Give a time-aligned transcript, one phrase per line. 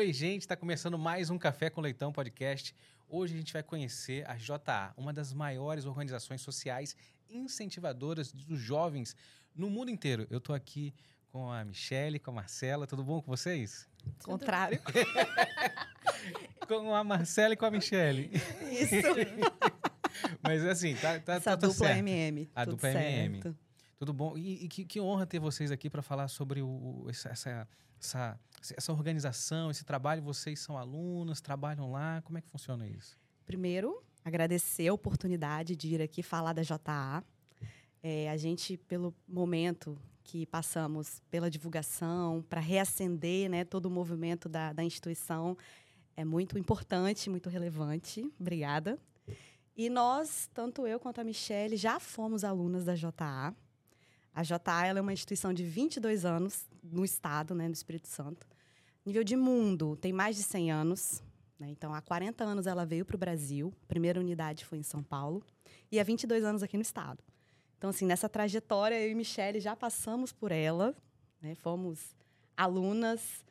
[0.00, 2.74] Oi, gente, está começando mais um Café com Leitão podcast.
[3.06, 6.96] Hoje a gente vai conhecer a JA, uma das maiores organizações sociais
[7.28, 9.14] incentivadoras dos jovens
[9.54, 10.26] no mundo inteiro.
[10.30, 10.94] Eu estou aqui
[11.28, 12.86] com a Michelle, com a Marcela.
[12.86, 13.86] Tudo bom com vocês?
[14.24, 14.80] Contrário.
[16.66, 18.30] com a Marcela e com a Michelle.
[18.72, 18.94] Isso.
[20.42, 21.98] Mas assim, tá, tá, Essa tá dupla certo.
[21.98, 22.50] MM.
[22.54, 23.54] A tudo dupla MM.
[24.00, 24.34] Tudo bom?
[24.38, 27.68] E, e que, que honra ter vocês aqui para falar sobre o, essa, essa,
[28.00, 28.40] essa,
[28.74, 30.22] essa organização, esse trabalho.
[30.22, 32.22] Vocês são alunos, trabalham lá.
[32.22, 33.18] Como é que funciona isso?
[33.44, 37.22] Primeiro, agradecer a oportunidade de ir aqui falar da JA.
[38.02, 44.48] É, a gente, pelo momento que passamos pela divulgação, para reacender né, todo o movimento
[44.48, 45.58] da, da instituição,
[46.16, 48.26] é muito importante, muito relevante.
[48.40, 48.98] Obrigada.
[49.76, 53.54] E nós, tanto eu quanto a Michelle, já fomos alunas da JA.
[54.40, 58.46] A JA é uma instituição de 22 anos no estado, né, no Espírito Santo.
[59.04, 61.22] Nível de mundo, tem mais de 100 anos.
[61.58, 61.68] Né?
[61.68, 63.70] Então, há 40 anos ela veio para o Brasil.
[63.82, 65.44] A primeira unidade foi em São Paulo.
[65.92, 67.22] E há 22 anos aqui no estado.
[67.76, 70.96] Então, assim, nessa trajetória, eu e Michelle já passamos por ela.
[71.42, 71.54] Né?
[71.54, 72.16] Fomos
[72.56, 73.44] alunas.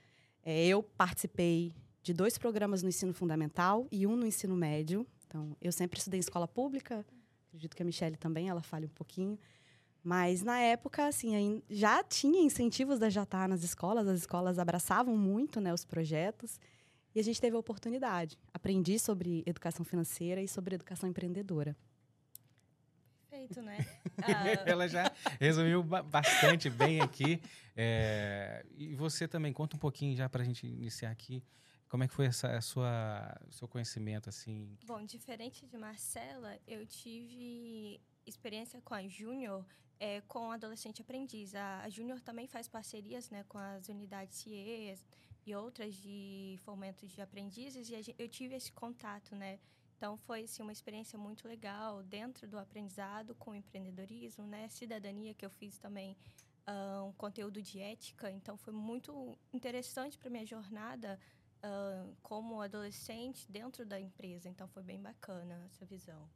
[0.44, 5.06] É, eu participei de dois programas no ensino fundamental e um no ensino médio.
[5.28, 7.06] Então, eu sempre estudei em escola pública.
[7.50, 9.38] Acredito que a Michelle também, ela fale um pouquinho.
[10.04, 15.60] Mas na época, assim, já tinha incentivos da JA nas escolas, as escolas abraçavam muito
[15.60, 16.60] né, os projetos.
[17.14, 18.38] E a gente teve a oportunidade.
[18.54, 21.76] Aprendi sobre educação financeira e sobre educação empreendedora.
[23.30, 23.78] Perfeito, né?
[24.24, 27.42] Ah, Ela já resumiu ba- bastante bem aqui.
[27.76, 31.44] É, e você também, conta um pouquinho já para a gente iniciar aqui.
[31.88, 34.78] Como é que foi essa, a sua, o seu conhecimento, assim?
[34.86, 39.66] bom, diferente de Marcela, eu tive experiência com a Júnior
[40.00, 41.54] é, com adolescente aprendiz.
[41.56, 45.06] A, a Júnior também faz parcerias né, com as unidades CIEs
[45.46, 49.60] e outras de fomento de aprendizes e eu tive esse contato, né?
[49.98, 54.70] Então foi assim, uma experiência muito legal dentro do aprendizado com empreendedorismo, né?
[54.70, 56.16] Cidadania que eu fiz também
[56.66, 61.20] ah, um conteúdo de ética, então foi muito interessante para minha jornada
[61.62, 64.48] ah, como adolescente dentro da empresa.
[64.48, 66.30] Então foi bem bacana essa visão.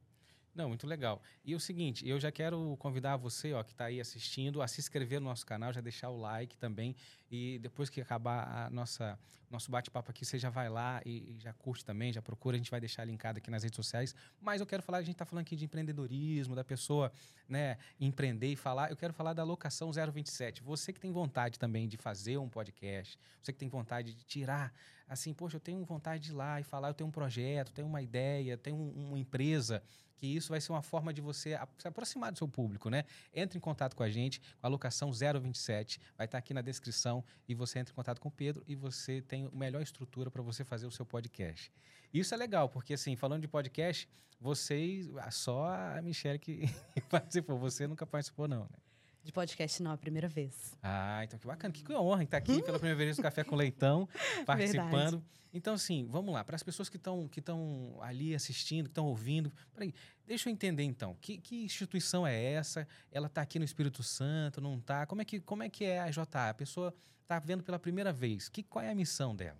[0.54, 1.20] Não, muito legal.
[1.44, 4.80] E o seguinte, eu já quero convidar você, ó, que está aí assistindo, a se
[4.80, 6.94] inscrever no nosso canal, já deixar o like também.
[7.28, 9.18] E depois que acabar a nossa
[9.54, 12.56] nosso bate-papo aqui, você já vai lá e, e já curte também, já procura.
[12.56, 14.14] A gente vai deixar linkado aqui nas redes sociais.
[14.40, 17.12] Mas eu quero falar, a gente está falando aqui de empreendedorismo, da pessoa,
[17.48, 18.90] né, empreender e falar.
[18.90, 20.62] Eu quero falar da locação 027.
[20.62, 24.72] Você que tem vontade também de fazer um podcast, você que tem vontade de tirar,
[25.08, 27.86] assim, poxa, eu tenho vontade de ir lá e falar, eu tenho um projeto, tenho
[27.88, 29.82] uma ideia, tenho um- uma empresa
[30.16, 33.04] que isso vai ser uma forma de você se aproximar do seu público, né?
[33.32, 37.24] Entre em contato com a gente, com a locação 027, vai estar aqui na descrição
[37.48, 40.40] e você entra em contato com o Pedro e você tem a melhor estrutura para
[40.40, 41.70] você fazer o seu podcast.
[42.12, 44.08] Isso é legal, porque assim, falando de podcast,
[44.40, 46.62] vocês, só a Michelle que
[47.10, 48.78] participou, você nunca participou não, né?
[49.24, 50.76] De podcast não, a primeira vez.
[50.82, 51.72] Ah, então que bacana.
[51.72, 54.06] Que honra estar aqui pela primeira vez no Café com Leitão,
[54.44, 55.24] participando.
[55.52, 56.44] Então, assim, vamos lá.
[56.44, 59.94] Para as pessoas que estão que estão ali assistindo, que estão ouvindo, peraí,
[60.26, 61.16] deixa eu entender então.
[61.22, 62.86] Que, que instituição é essa?
[63.10, 65.06] Ela está aqui no Espírito Santo, não está?
[65.06, 66.50] Como é que, como é, que é a JA?
[66.50, 68.50] A pessoa está vendo pela primeira vez.
[68.50, 69.58] Que, qual é a missão dela?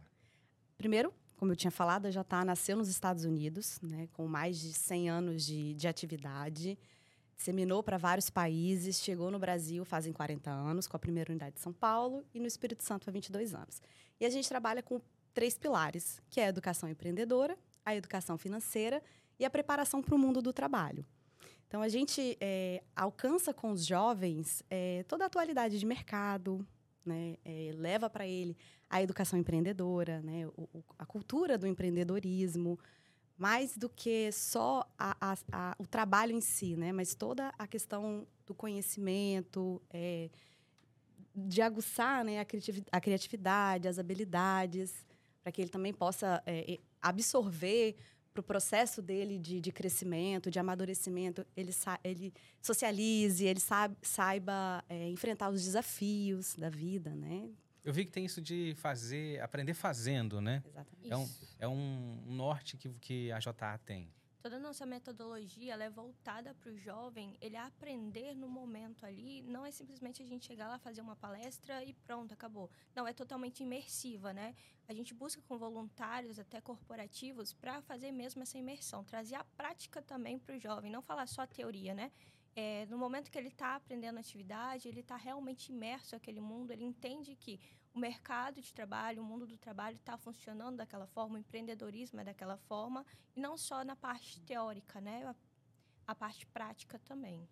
[0.77, 4.73] Primeiro, como eu tinha falado, a JA nasceu nos Estados Unidos, né, com mais de
[4.73, 6.79] 100 anos de, de atividade.
[7.37, 11.61] Disseminou para vários países, chegou no Brasil fazem 40 anos, com a primeira unidade de
[11.61, 13.81] São Paulo, e no Espírito Santo há 22 anos.
[14.21, 15.01] E a gente trabalha com
[15.33, 19.03] três pilares, que é a educação empreendedora, a educação financeira
[19.39, 21.05] e a preparação para o mundo do trabalho.
[21.67, 26.65] Então, a gente é, alcança com os jovens é, toda a atualidade de mercado,
[27.05, 27.37] né?
[27.45, 28.57] É, leva para ele
[28.89, 30.47] a educação empreendedora, né?
[30.57, 32.79] O- o- a cultura do empreendedorismo,
[33.37, 36.93] mais do que só a- a- a- o trabalho em si, né?
[36.93, 40.31] mas toda a questão do conhecimento, é,
[41.35, 42.39] de aguçar né?
[42.39, 45.05] a, criativi- a criatividade, as habilidades,
[45.43, 47.97] para que ele também possa é, absorver
[48.33, 51.71] para o processo dele de, de crescimento, de amadurecimento, ele,
[52.03, 57.49] ele socialize, ele saib- saiba é, enfrentar os desafios da vida, né?
[57.85, 60.63] Eu vi que tem isso de fazer, aprender fazendo, né?
[60.67, 61.13] Exatamente.
[61.13, 61.29] É um,
[61.61, 64.11] é um norte que, que a JA tem.
[64.45, 69.43] Toda a nossa metodologia ela é voltada para o jovem ele aprender no momento ali.
[69.43, 72.71] Não é simplesmente a gente chegar lá, fazer uma palestra e pronto, acabou.
[72.95, 74.55] Não, é totalmente imersiva, né?
[74.87, 79.03] A gente busca com voluntários, até corporativos, para fazer mesmo essa imersão.
[79.03, 82.13] Trazer a prática também para o jovem, não falar só a teoria, né?
[82.57, 86.73] É, no momento que ele está aprendendo a atividade, ele está realmente imerso naquele mundo,
[86.73, 87.59] ele entende que
[87.93, 92.25] o mercado de trabalho, o mundo do trabalho está funcionando daquela forma, o empreendedorismo é
[92.25, 93.05] daquela forma,
[93.35, 95.25] e não só na parte teórica, né?
[95.25, 95.35] A,
[96.09, 97.49] a parte prática também.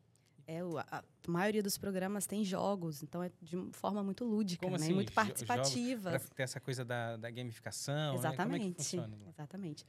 [0.47, 4.77] É, a, a, maioria dos programas tem jogos, então é de forma muito lúdica, Como
[4.77, 4.85] né?
[4.85, 6.19] assim, muito participativa.
[6.35, 8.39] Ter essa coisa da, da gamificação, Exatamente.
[8.39, 8.45] Né?
[8.45, 9.19] Como é que funciona?
[9.29, 9.87] Exatamente.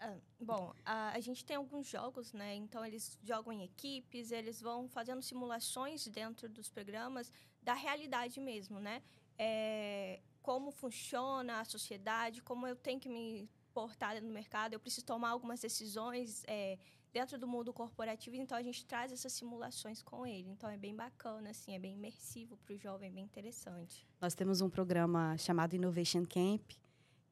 [0.00, 2.54] Ah, bom, a, a, gente tem alguns jogos, né?
[2.54, 7.32] Então eles jogam em equipes, eles vão fazendo simulações dentro dos programas
[7.62, 9.02] da realidade mesmo, né?
[9.38, 15.04] É, como funciona a sociedade, como eu tenho que me portar no mercado, eu preciso
[15.04, 16.78] tomar algumas decisões é,
[17.12, 20.50] dentro do mundo corporativo, então a gente traz essas simulações com ele.
[20.50, 24.06] Então é bem bacana, assim, é bem imersivo para o jovem, bem interessante.
[24.20, 26.72] Nós temos um programa chamado Innovation Camp,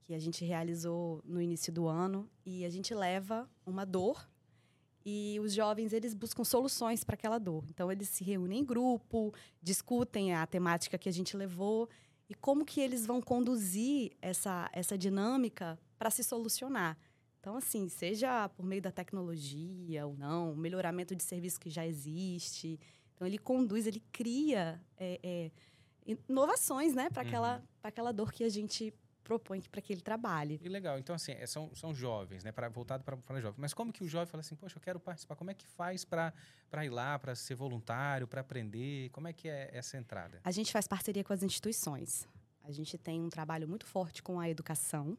[0.05, 4.29] que a gente realizou no início do ano, e a gente leva uma dor
[5.05, 7.65] e os jovens eles buscam soluções para aquela dor.
[7.69, 11.89] Então eles se reúnem em grupo, discutem a temática que a gente levou
[12.29, 16.97] e como que eles vão conduzir essa essa dinâmica para se solucionar.
[17.43, 22.79] Então, assim, seja por meio da tecnologia ou não, melhoramento de serviço que já existe.
[23.15, 25.51] Então, ele conduz, ele cria é, é,
[26.07, 27.63] inovações, né, para aquela, uhum.
[27.83, 28.95] aquela dor que a gente
[29.33, 30.61] propõe para que ele trabalhe.
[30.63, 30.99] E legal.
[30.99, 33.59] Então, assim, é, são, são jovens, né, pra, voltado para jovens.
[33.59, 35.37] Mas como que o jovem fala assim, poxa, eu quero participar?
[35.37, 36.33] Como é que faz para
[36.85, 39.09] ir lá, para ser voluntário, para aprender?
[39.11, 40.41] Como é que é essa entrada?
[40.45, 42.29] A gente faz parceria com as instituições.
[42.65, 45.17] A gente tem um trabalho muito forte com a educação,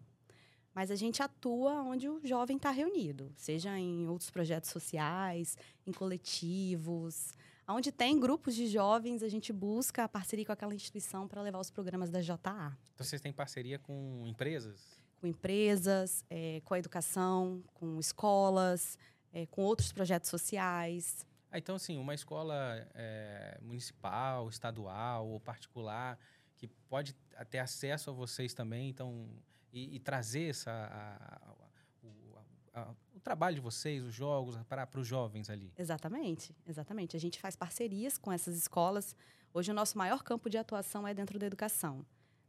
[0.74, 5.92] mas a gente atua onde o jovem está reunido, seja em outros projetos sociais, em
[5.92, 7.34] coletivos.
[7.68, 11.60] Onde tem grupos de jovens, a gente busca a parceria com aquela instituição para levar
[11.60, 12.78] os programas da JA.
[12.94, 15.00] Então, vocês têm parceria com empresas?
[15.22, 18.98] Com empresas, é, com a educação, com escolas,
[19.32, 21.26] é, com outros projetos sociais.
[21.50, 26.20] Ah, então, assim, uma escola é, municipal, estadual ou particular
[26.58, 27.14] que pode
[27.50, 29.30] ter acesso a vocês também, então
[29.72, 35.50] e, e trazer essa, a, a, a, trabalho de vocês, os jogos, para, os jovens
[35.50, 35.72] ali.
[35.78, 37.16] Exatamente, exatamente.
[37.16, 39.16] A gente faz parcerias com essas escolas.
[39.54, 42.06] Hoje, o nosso maior campo de atuação é dentro da educação,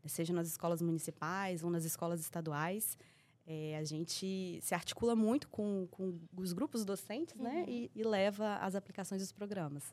[0.07, 2.99] seja nas escolas municipais ou nas escolas estaduais.
[3.47, 7.57] É, a gente se articula muito com, com os grupos docentes né, uhum.
[7.57, 9.93] né, e, e leva as aplicações dos programas.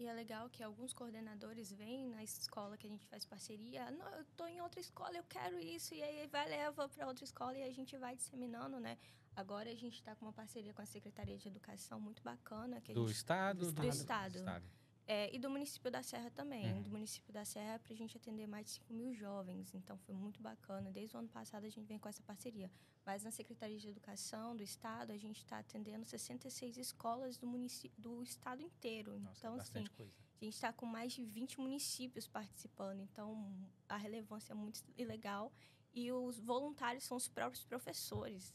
[0.00, 3.90] E é legal que alguns coordenadores vêm na escola que a gente faz parceria.
[3.90, 5.92] Não, eu estou em outra escola, eu quero isso.
[5.92, 8.96] E aí vai, leva para outra escola e a gente vai disseminando, né?
[9.40, 12.78] Agora a gente está com uma parceria com a Secretaria de Educação muito bacana.
[12.78, 14.32] do, gente, estado, do, do, do Estado?
[14.32, 14.66] Do Estado.
[15.06, 16.74] É, e do município da Serra também.
[16.74, 16.82] Uhum.
[16.82, 19.74] Do município da Serra para a gente atender mais de 5 mil jovens.
[19.74, 20.92] Então foi muito bacana.
[20.92, 22.70] Desde o ano passado a gente vem com essa parceria.
[23.04, 27.98] Mas na Secretaria de Educação do Estado a gente está atendendo 66 escolas do, município,
[27.98, 29.18] do estado inteiro.
[29.20, 30.12] Nossa, então, assim, coisa.
[30.38, 33.00] a gente está com mais de 20 municípios participando.
[33.00, 33.52] Então
[33.88, 35.50] a relevância é muito legal.
[35.94, 38.54] E os voluntários são os próprios professores.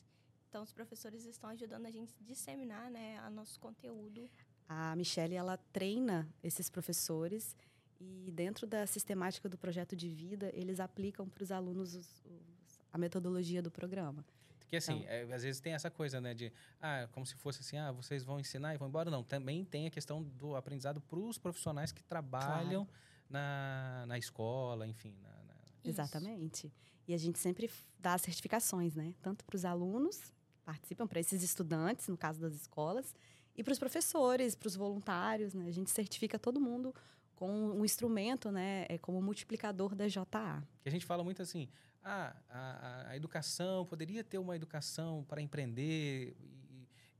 [0.55, 4.25] Então, os professores estão ajudando a gente a disseminar né, a nosso conteúdo
[4.69, 7.53] a Michelle ela treina esses professores
[7.99, 12.79] e dentro da sistemática do projeto de vida eles aplicam para os alunos os, os,
[12.89, 14.25] a metodologia do programa.
[14.69, 17.59] Que assim, então, é, às vezes tem essa coisa, né, de ah, como se fosse
[17.59, 19.11] assim, ah, vocês vão ensinar e vão embora.
[19.11, 22.99] Não, também tem a questão do aprendizado para os profissionais que trabalham claro.
[23.29, 25.17] na, na escola, enfim.
[25.21, 25.55] Na, na...
[25.83, 26.71] Exatamente.
[27.05, 27.69] E a gente sempre
[27.99, 29.13] dá certificações, né?
[29.21, 30.33] Tanto para os alunos
[30.65, 33.15] participam, para esses estudantes, no caso das escolas,
[33.55, 35.67] e para os professores, para os voluntários, né?
[35.67, 36.93] A gente certifica todo mundo
[37.35, 38.85] com um instrumento, né?
[38.89, 40.63] É como multiplicador da JA.
[40.81, 41.69] Que a gente fala muito assim,
[42.03, 46.35] ah, a, a educação poderia ter uma educação para empreender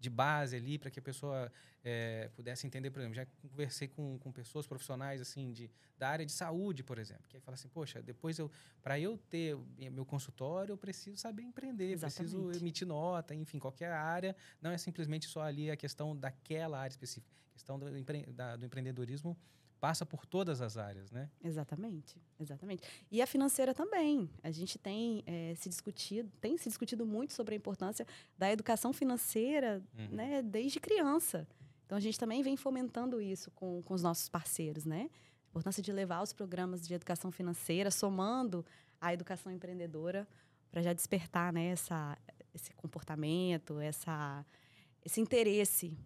[0.05, 1.51] de base ali para que a pessoa
[1.83, 6.25] é, pudesse entender, por exemplo, já conversei com, com pessoas profissionais assim de da área
[6.25, 8.51] de saúde, por exemplo, que aí fala assim, poxa, depois eu
[8.83, 9.57] para eu ter
[9.91, 12.35] meu consultório eu preciso saber empreender, Exatamente.
[12.35, 16.93] preciso emitir nota, enfim, qualquer área não é simplesmente só ali a questão daquela área
[16.93, 19.35] específica, a questão do, empre, da, do empreendedorismo
[19.79, 21.29] passa por todas as áreas, né?
[21.43, 22.83] Exatamente, exatamente.
[23.11, 24.29] E a financeira também.
[24.43, 28.05] A gente tem é, se discutido, tem se discutido muito sobre a importância
[28.37, 30.15] da educação financeira, uhum.
[30.15, 31.47] né, desde criança.
[31.85, 35.09] Então a gente também vem fomentando isso com, com os nossos parceiros, né?
[35.45, 38.65] A importância de levar os programas de educação financeira, somando
[38.99, 40.27] a educação empreendedora,
[40.71, 42.17] para já despertar, né, essa,
[42.53, 44.45] esse comportamento, essa,
[45.05, 45.97] esse interesse,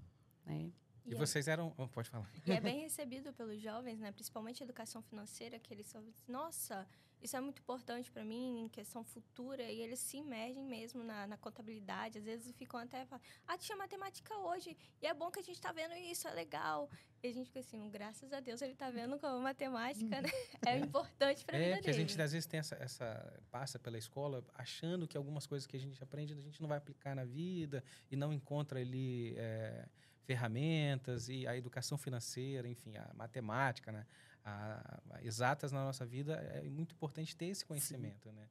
[0.45, 0.69] né?
[1.09, 1.73] E, e vocês eram.
[1.77, 2.31] Oh, pode falar.
[2.45, 4.11] E é bem recebido pelos jovens, né?
[4.11, 6.87] Principalmente a educação financeira, que eles só nossa,
[7.21, 11.27] isso é muito importante para mim em questão futura e eles se imergem mesmo na,
[11.27, 12.17] na contabilidade.
[12.17, 15.55] Às vezes ficam até falando, ah, tinha matemática hoje e é bom que a gente
[15.55, 16.89] está vendo isso, é legal.
[17.21, 20.29] E a gente fica assim, graças a Deus ele está vendo como matemática né?
[20.65, 22.03] é importante para a é, vida porque dele.
[22.03, 25.75] a gente às vezes tem essa, essa passa pela escola achando que algumas coisas que
[25.75, 29.85] a gente aprende a gente não vai aplicar na vida e não encontra ali é,
[30.29, 34.05] ferramentas e a educação financeira, enfim, a matemática, né?
[34.45, 38.35] a, a, exatas na nossa vida, é muito importante ter esse conhecimento, Sim.
[38.35, 38.47] né?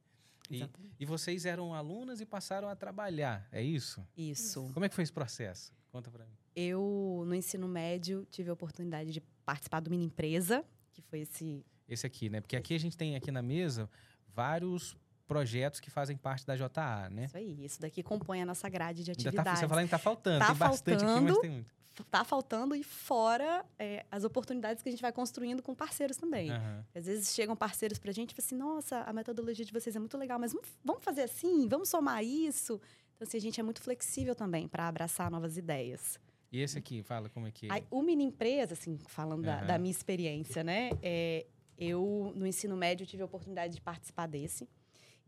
[0.51, 0.69] E,
[0.99, 4.05] e, vocês eram alunas e passaram a trabalhar, é isso?
[4.17, 4.69] Isso.
[4.73, 5.73] Como é que foi esse processo?
[5.93, 6.33] Conta para mim.
[6.57, 11.65] Eu, no ensino médio, tive a oportunidade de participar do Mini Empresa, que foi esse...
[11.87, 12.41] Esse aqui, né?
[12.41, 13.89] Porque aqui a gente tem aqui na mesa
[14.35, 14.97] vários
[15.29, 17.27] projetos que fazem parte da JA, né?
[17.27, 17.65] Isso aí.
[17.65, 19.39] Isso daqui compõe a nossa grade de atividades.
[19.39, 20.39] Ainda tá, você falando que tá faltando.
[20.41, 24.83] Tá tem faltando, bastante aqui, mas tem muito tá faltando e fora é, as oportunidades
[24.83, 26.51] que a gente vai construindo com parceiros também.
[26.51, 26.85] Uhum.
[26.95, 29.95] Às vezes chegam parceiros para a gente e falam assim, nossa, a metodologia de vocês
[29.95, 30.55] é muito legal, mas
[30.85, 32.81] vamos fazer assim, vamos somar isso.
[33.17, 36.19] Então, assim, a gente é muito flexível também para abraçar novas ideias.
[36.51, 37.71] E esse aqui, fala como é que...
[37.71, 39.47] Aí, o Mini Empresa, assim, falando uhum.
[39.47, 40.91] da, da, minha experiência, né?
[41.03, 44.69] É, eu, no ensino médio, tive a oportunidade de participar desse.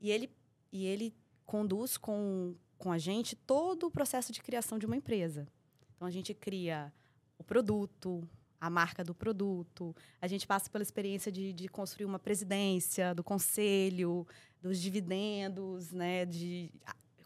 [0.01, 0.31] E ele,
[0.73, 1.15] e ele
[1.45, 5.47] conduz com, com a gente todo o processo de criação de uma empresa.
[5.95, 6.93] Então a gente cria
[7.39, 8.27] o produto,
[8.61, 13.25] a marca do produto, a gente passa pela experiência de, de construir uma presidência, do
[13.25, 14.27] conselho,
[14.61, 16.71] dos dividendos, né, de,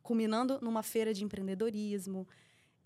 [0.03, 2.27] culminando numa feira de empreendedorismo.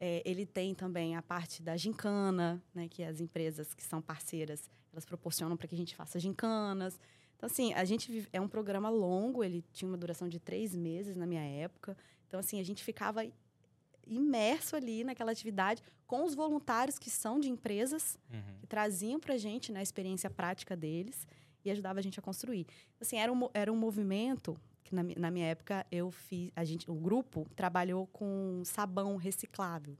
[0.00, 4.70] É, ele tem também a parte da gincana, né, que as empresas que são parceiras
[4.92, 6.98] elas proporcionam para que a gente faça gincanas.
[7.38, 11.16] Então, assim, a gente é um programa longo, ele tinha uma duração de três meses
[11.16, 11.96] na minha época.
[12.26, 13.24] Então, assim, a gente ficava
[14.04, 18.58] imerso ali naquela atividade com os voluntários que são de empresas, uhum.
[18.58, 21.28] que traziam para a gente né, a experiência prática deles
[21.64, 22.66] e ajudava a gente a construir.
[23.00, 26.90] Assim, era um, era um movimento que na, na minha época eu fiz, a gente,
[26.90, 29.96] o grupo trabalhou com sabão reciclável.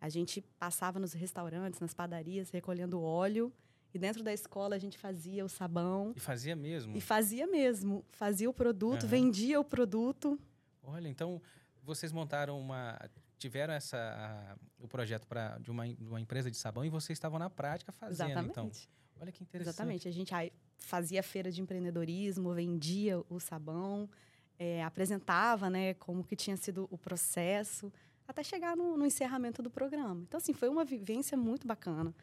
[0.00, 3.52] A gente passava nos restaurantes, nas padarias, recolhendo óleo
[3.94, 6.12] e dentro da escola a gente fazia o sabão.
[6.16, 6.96] E fazia mesmo?
[6.96, 8.04] E fazia mesmo.
[8.12, 9.08] Fazia o produto, uhum.
[9.08, 10.38] vendia o produto.
[10.82, 11.40] Olha, então
[11.82, 12.98] vocês montaram uma
[13.38, 17.38] tiveram essa a, o projeto para de uma, uma empresa de sabão e vocês estavam
[17.38, 18.44] na prática fazendo então.
[18.44, 18.88] Exatamente.
[18.88, 19.20] então.
[19.20, 19.74] Olha que interessante.
[19.74, 20.08] Exatamente.
[20.08, 24.08] A gente aí, fazia feira de empreendedorismo, vendia o sabão,
[24.58, 27.92] é, apresentava, né, como que tinha sido o processo
[28.26, 30.22] até chegar no, no encerramento do programa.
[30.26, 32.14] Então assim, foi uma vivência muito bacana.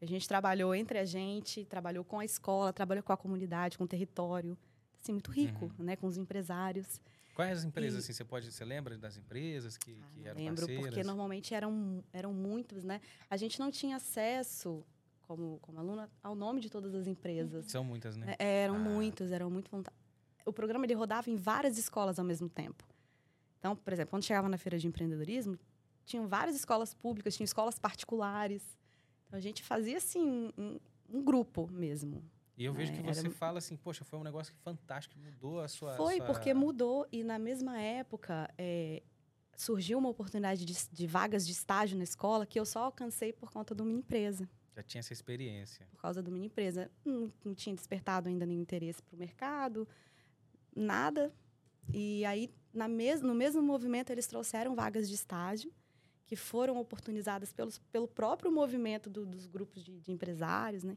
[0.00, 3.84] A gente trabalhou entre a gente, trabalhou com a escola, trabalhou com a comunidade, com
[3.84, 4.56] o território,
[5.00, 5.84] assim muito rico, uhum.
[5.84, 7.00] né, com os empresários.
[7.34, 7.98] Quais as empresas, e...
[8.00, 10.86] assim, você pode, você lembra das empresas que, ah, que eram lembro, parceiras?
[10.86, 13.00] porque normalmente eram, eram muitos, né?
[13.28, 14.84] A gente não tinha acesso,
[15.22, 17.66] como, como aluna, ao nome de todas as empresas.
[17.66, 18.36] São muitas, né?
[18.38, 18.78] É, eram ah.
[18.78, 19.70] muitos, eram muito
[20.44, 22.84] O programa, ele rodava em várias escolas ao mesmo tempo.
[23.58, 25.58] Então, por exemplo, quando chegava na feira de empreendedorismo,
[26.04, 28.62] tinham várias escolas públicas, tinham escolas particulares.
[29.26, 30.78] Então, a gente fazia, assim, um,
[31.08, 32.22] um grupo mesmo.
[32.56, 33.30] E eu vejo é, que você era...
[33.30, 35.94] fala assim, poxa, foi um negócio fantástico, mudou a sua.
[35.96, 36.26] Foi, sua...
[36.26, 37.06] porque mudou.
[37.12, 39.02] E na mesma época, é,
[39.54, 43.50] surgiu uma oportunidade de, de, vagas de estágio na escola que eu só alcancei por
[43.50, 44.48] conta de uma empresa.
[44.74, 45.86] Já tinha essa experiência.
[45.90, 46.90] Por causa de uma empresa.
[47.04, 49.86] Não, não tinha despertado ainda nenhum interesse para o mercado,
[50.74, 51.32] nada.
[51.92, 55.72] E aí, na mes no mesmo movimento, eles trouxeram vagas de estágio
[56.26, 60.96] que foram oportunizadas pelos, pelo próprio movimento do, dos grupos de, de empresários, né?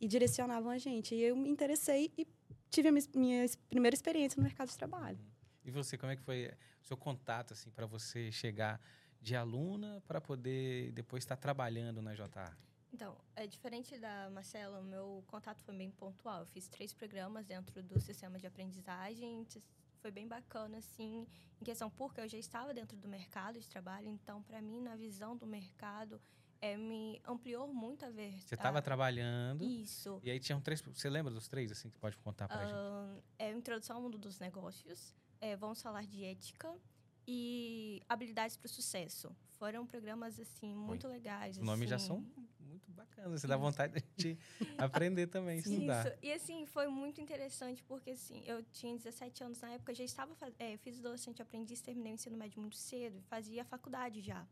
[0.00, 1.14] e direcionavam a gente.
[1.14, 2.26] E eu me interessei e
[2.70, 5.18] tive a minha primeira experiência no mercado de trabalho.
[5.64, 6.50] E você, como é que foi
[6.82, 8.80] o seu contato assim para você chegar
[9.20, 12.56] de aluna para poder depois estar trabalhando na JA?
[12.92, 16.40] Então, é diferente da Marcela, o meu contato foi bem pontual.
[16.40, 19.44] Eu fiz três programas dentro do sistema de aprendizagem.
[20.00, 21.26] Foi bem bacana, assim,
[21.60, 24.08] em questão porque eu já estava dentro do mercado de trabalho.
[24.08, 26.20] Então, para mim, na visão do mercado,
[26.60, 28.32] é, me ampliou muito a ver.
[28.40, 29.64] Você estava trabalhando.
[29.64, 30.20] Isso.
[30.22, 30.80] E aí tinham três.
[30.80, 33.24] Você lembra dos três, assim, que pode contar para uh, gente?
[33.38, 36.74] É Introdução ao Mundo dos Negócios, é, Vamos Falar de Ética
[37.26, 39.34] e Habilidades para o Sucesso.
[39.58, 41.56] Foram programas, assim, muito legais.
[41.56, 42.04] Os nomes assim.
[42.04, 42.24] já são
[42.76, 43.40] muito bacanas.
[43.40, 44.38] Você dá vontade de
[44.78, 46.06] aprender também, estudar.
[46.06, 46.18] Isso.
[46.22, 50.34] E, assim, foi muito interessante porque, assim, eu tinha 17 anos na época, já estava...
[50.58, 53.20] É, fiz adolescente aprendiz, terminei o ensino médio muito cedo.
[53.22, 54.46] Fazia faculdade já.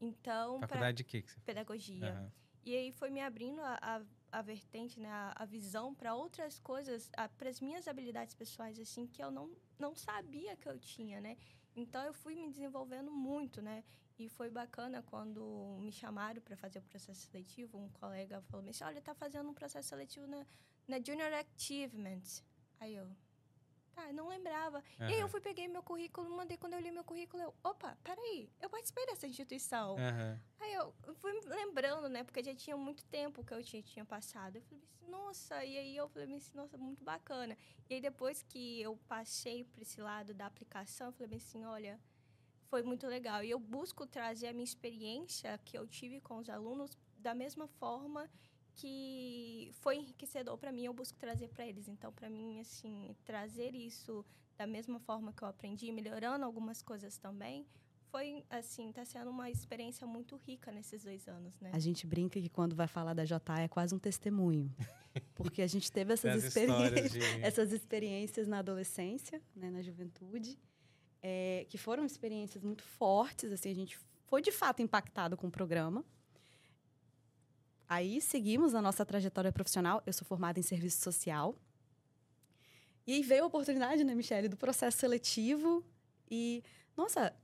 [0.00, 1.22] Então, Faculdade de quê?
[1.22, 1.40] Que você...
[1.40, 2.14] Pedagogia.
[2.14, 2.30] Uhum.
[2.64, 6.58] E aí foi me abrindo a, a, a vertente, né, a, a visão para outras
[6.58, 11.20] coisas, para as minhas habilidades pessoais, assim, que eu não, não sabia que eu tinha,
[11.20, 11.36] né?
[11.76, 13.84] Então, eu fui me desenvolvendo muito, né?
[14.16, 17.78] E foi bacana quando me chamaram para fazer o processo seletivo.
[17.78, 20.46] Um colega falou assim: olha, tá fazendo um processo seletivo na,
[20.86, 22.22] na Junior Achievement.
[22.78, 23.08] Aí eu,
[23.94, 24.78] tá, não lembrava.
[25.00, 25.08] Uhum.
[25.08, 27.96] E aí eu fui, peguei meu currículo, mandei, quando eu li meu currículo, eu, opa,
[28.04, 29.94] peraí, eu participei dessa instituição.
[29.94, 30.38] Uhum.
[30.60, 34.56] Aí eu fui lembrando, né, porque já tinha muito tempo que eu tinha, tinha passado.
[34.56, 37.56] Eu falei assim, nossa, e aí eu falei assim, nossa, muito bacana.
[37.88, 42.00] E aí depois que eu passei para esse lado da aplicação, eu falei assim, olha,
[42.74, 43.44] foi muito legal.
[43.44, 47.68] E eu busco trazer a minha experiência que eu tive com os alunos da mesma
[47.68, 48.28] forma
[48.74, 51.86] que foi enriquecedor para mim, eu busco trazer para eles.
[51.86, 54.26] Então, para mim, assim, trazer isso
[54.58, 57.64] da mesma forma que eu aprendi, melhorando algumas coisas também,
[58.10, 61.70] foi, assim, tá sendo uma experiência muito rica nesses dois anos, né?
[61.72, 64.68] A gente brinca que quando vai falar da JA é quase um testemunho.
[65.36, 67.20] Porque a gente teve essas, experiências, de...
[67.40, 70.58] essas experiências na adolescência, né, na juventude,
[71.24, 75.50] é, que foram experiências muito fortes, assim, a gente foi de fato impactado com o
[75.50, 76.04] programa,
[77.88, 80.02] Aí seguimos a nossa trajetória profissional.
[80.06, 81.54] Eu sou formada em serviço social.
[83.06, 85.84] E aí veio a oportunidade, né, Michelle, do processo seletivo.
[86.30, 86.62] E,
[86.96, 87.34] nossa,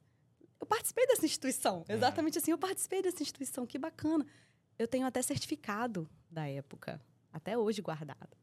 [0.58, 1.84] eu participei dessa instituição.
[1.88, 1.94] É.
[1.94, 3.66] Exatamente assim, eu participei dessa instituição.
[3.66, 4.26] Que bacana.
[4.78, 7.00] Eu tenho até certificado da época,
[7.32, 8.39] até hoje guardado.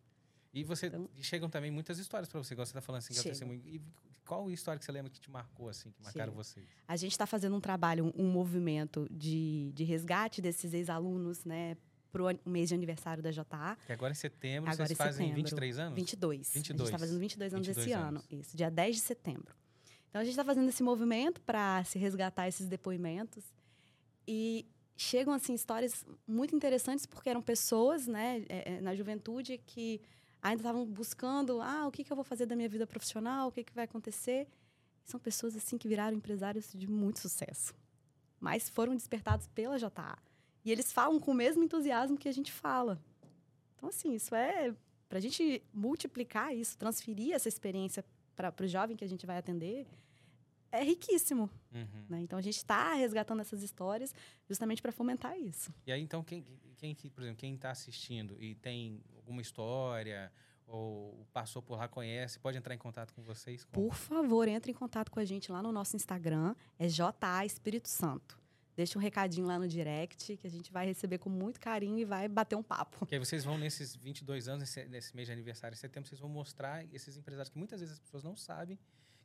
[0.58, 3.30] E você então, chegam também muitas histórias para você, igual você está falando assim, que
[3.30, 3.82] é E
[4.26, 6.44] qual história que você lembra que te marcou, assim, que marcaram chega.
[6.44, 6.66] vocês?
[6.88, 11.78] A gente está fazendo um trabalho, um, movimento de, de resgate desses ex-alunos, né,
[12.12, 13.78] para o mês de aniversário da JA.
[13.86, 15.96] Que agora em setembro, agora vocês em fazem setembro, 23 anos?
[15.96, 16.54] 22.
[16.54, 16.56] 22.
[16.56, 18.26] A gente está fazendo 22 anos 22 esse anos.
[18.32, 18.42] ano.
[18.42, 19.56] Isso, dia 10 de setembro.
[20.10, 23.44] Então, a gente está fazendo esse movimento para se resgatar esses depoimentos.
[24.28, 24.66] E
[24.98, 30.02] chegam, assim, histórias muito interessantes, porque eram pessoas, né, é, é, na juventude que
[30.50, 33.52] ainda estavam buscando, ah, o que, que eu vou fazer da minha vida profissional, o
[33.52, 34.48] que, que vai acontecer.
[35.04, 37.74] São pessoas, assim, que viraram empresários de muito sucesso.
[38.40, 40.18] Mas foram despertados pela JA.
[40.64, 43.02] E eles falam com o mesmo entusiasmo que a gente fala.
[43.76, 44.76] Então, assim, isso é.
[45.08, 48.04] Para a gente multiplicar isso, transferir essa experiência
[48.36, 49.88] para o jovem que a gente vai atender,
[50.72, 51.50] é riquíssimo.
[51.74, 52.06] Uhum.
[52.10, 52.22] Né?
[52.22, 54.14] Então, a gente está resgatando essas histórias
[54.48, 55.74] justamente para fomentar isso.
[55.86, 56.44] E aí, então, quem,
[56.76, 60.32] quem, por exemplo, quem está assistindo e tem alguma história
[60.68, 63.66] ou passou por lá, conhece, pode entrar em contato com vocês?
[63.66, 67.88] Por favor, entre em contato com a gente lá no nosso Instagram, é JA Espírito
[67.90, 68.38] Santo
[68.78, 72.06] deixa um recadinho lá no direct que a gente vai receber com muito carinho e
[72.06, 73.08] vai bater um papo.
[73.08, 76.22] Que aí vocês vão, nesses 22 anos, nesse, nesse mês de aniversário em setembro, vocês
[76.22, 78.78] vão mostrar esses empresários que muitas vezes as pessoas não sabem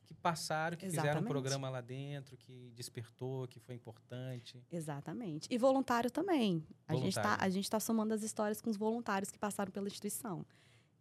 [0.05, 1.11] que passaram, que Exatamente.
[1.11, 4.65] fizeram um programa lá dentro, que despertou, que foi importante.
[4.73, 5.47] Exatamente.
[5.51, 6.65] E voluntário também.
[6.89, 7.45] Voluntário.
[7.45, 10.45] A gente está tá somando as histórias com os voluntários que passaram pela instituição.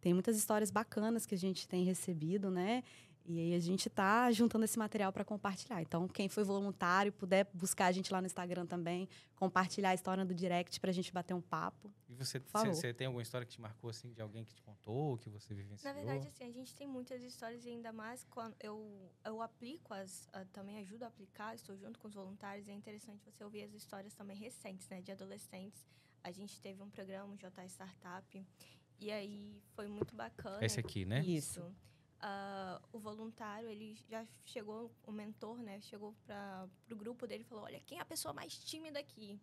[0.02, 2.82] Tem muitas histórias bacanas que a gente tem recebido, né?
[3.24, 5.80] E aí a gente está juntando esse material para compartilhar.
[5.80, 10.24] Então, quem foi voluntário, puder buscar a gente lá no Instagram também, compartilhar a história
[10.24, 11.88] do direct para a gente bater um papo.
[12.08, 15.16] E você, você tem alguma história que te marcou assim de alguém que te contou,
[15.18, 15.94] que você vivenciou?
[15.94, 19.94] Na verdade, assim, a gente tem muitas histórias e ainda mais quando eu eu aplico
[19.94, 23.72] as também ajudo a aplicar, estou junto com os voluntários, é interessante você ouvir as
[23.72, 25.86] histórias também recentes, né, de adolescentes.
[26.24, 28.46] A gente teve um programa, o J Startup,
[29.02, 30.64] e aí foi muito bacana.
[30.64, 31.20] Esse aqui, né?
[31.20, 31.60] Isso.
[31.60, 31.74] Isso
[32.22, 37.46] uh, o voluntário, ele já chegou, o mentor, né, chegou para o grupo dele e
[37.46, 39.40] falou, olha, quem é a pessoa mais tímida aqui?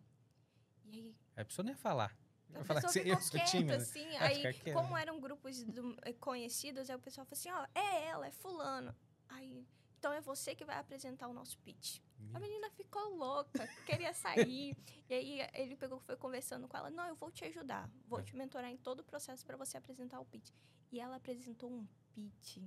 [0.86, 1.15] E aí...
[1.36, 2.15] A pessoa nem ia falar.
[2.54, 3.76] A pessoa que ficou quieta, tímida.
[3.76, 4.06] assim.
[4.15, 7.80] É, aí, como eram grupos do, eh, conhecidos, aí o pessoal falou assim, ó, oh,
[7.80, 8.95] é ela, é fulano.
[9.28, 9.67] Aí,
[9.99, 11.99] então é você que vai apresentar o nosso pitch.
[12.33, 14.75] A menina ficou louca, queria sair.
[15.09, 18.23] e aí ele pegou, foi conversando com ela, não, eu vou te ajudar, vou é.
[18.23, 20.51] te mentorar em todo o processo para você apresentar o pitch.
[20.89, 21.85] E ela apresentou um
[22.15, 22.59] pitch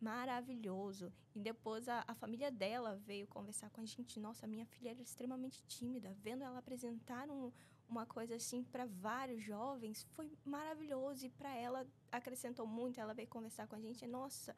[0.00, 1.12] maravilhoso.
[1.34, 4.18] E depois a, a, família dela veio conversar com a gente.
[4.18, 6.16] Nossa, minha filha era extremamente tímida.
[6.22, 7.52] Vendo ela apresentar um,
[7.88, 11.26] uma coisa assim para vários jovens, foi maravilhoso.
[11.26, 12.98] E para ela acrescentou muito.
[12.98, 14.06] Ela veio conversar com a gente.
[14.06, 14.56] Nossa,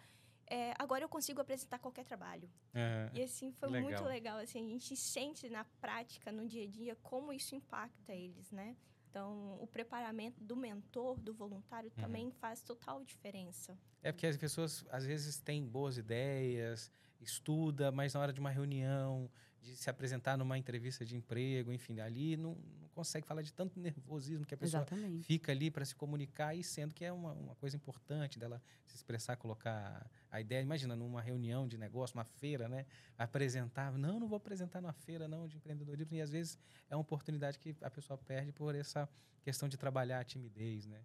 [0.53, 2.47] é, agora eu consigo apresentar qualquer trabalho.
[2.75, 3.91] É, e assim, foi legal.
[3.91, 4.37] muito legal.
[4.37, 8.77] Assim, a gente sente na prática, no dia a dia, como isso impacta eles, né?
[9.09, 12.03] Então, o preparamento do mentor, do voluntário, uhum.
[12.03, 13.79] também faz total diferença.
[14.03, 18.51] É porque as pessoas, às vezes, têm boas ideias, estuda, mas na hora de uma
[18.51, 19.31] reunião,
[19.63, 23.79] de se apresentar numa entrevista de emprego, enfim, ali não, não consegue falar de tanto
[23.79, 25.25] nervosismo que a pessoa Exatamente.
[25.25, 28.97] fica ali para se comunicar e sendo que é uma, uma coisa importante dela se
[28.97, 30.61] expressar, colocar a ideia.
[30.61, 32.85] Imagina, numa reunião de negócio, uma feira, né?
[33.17, 36.59] Apresentar, não, não vou apresentar numa feira não de empreendedorismo e às vezes
[36.91, 39.09] é uma oportunidade que a pessoa perde por essa
[39.43, 41.01] questão de trabalhar a timidez, né?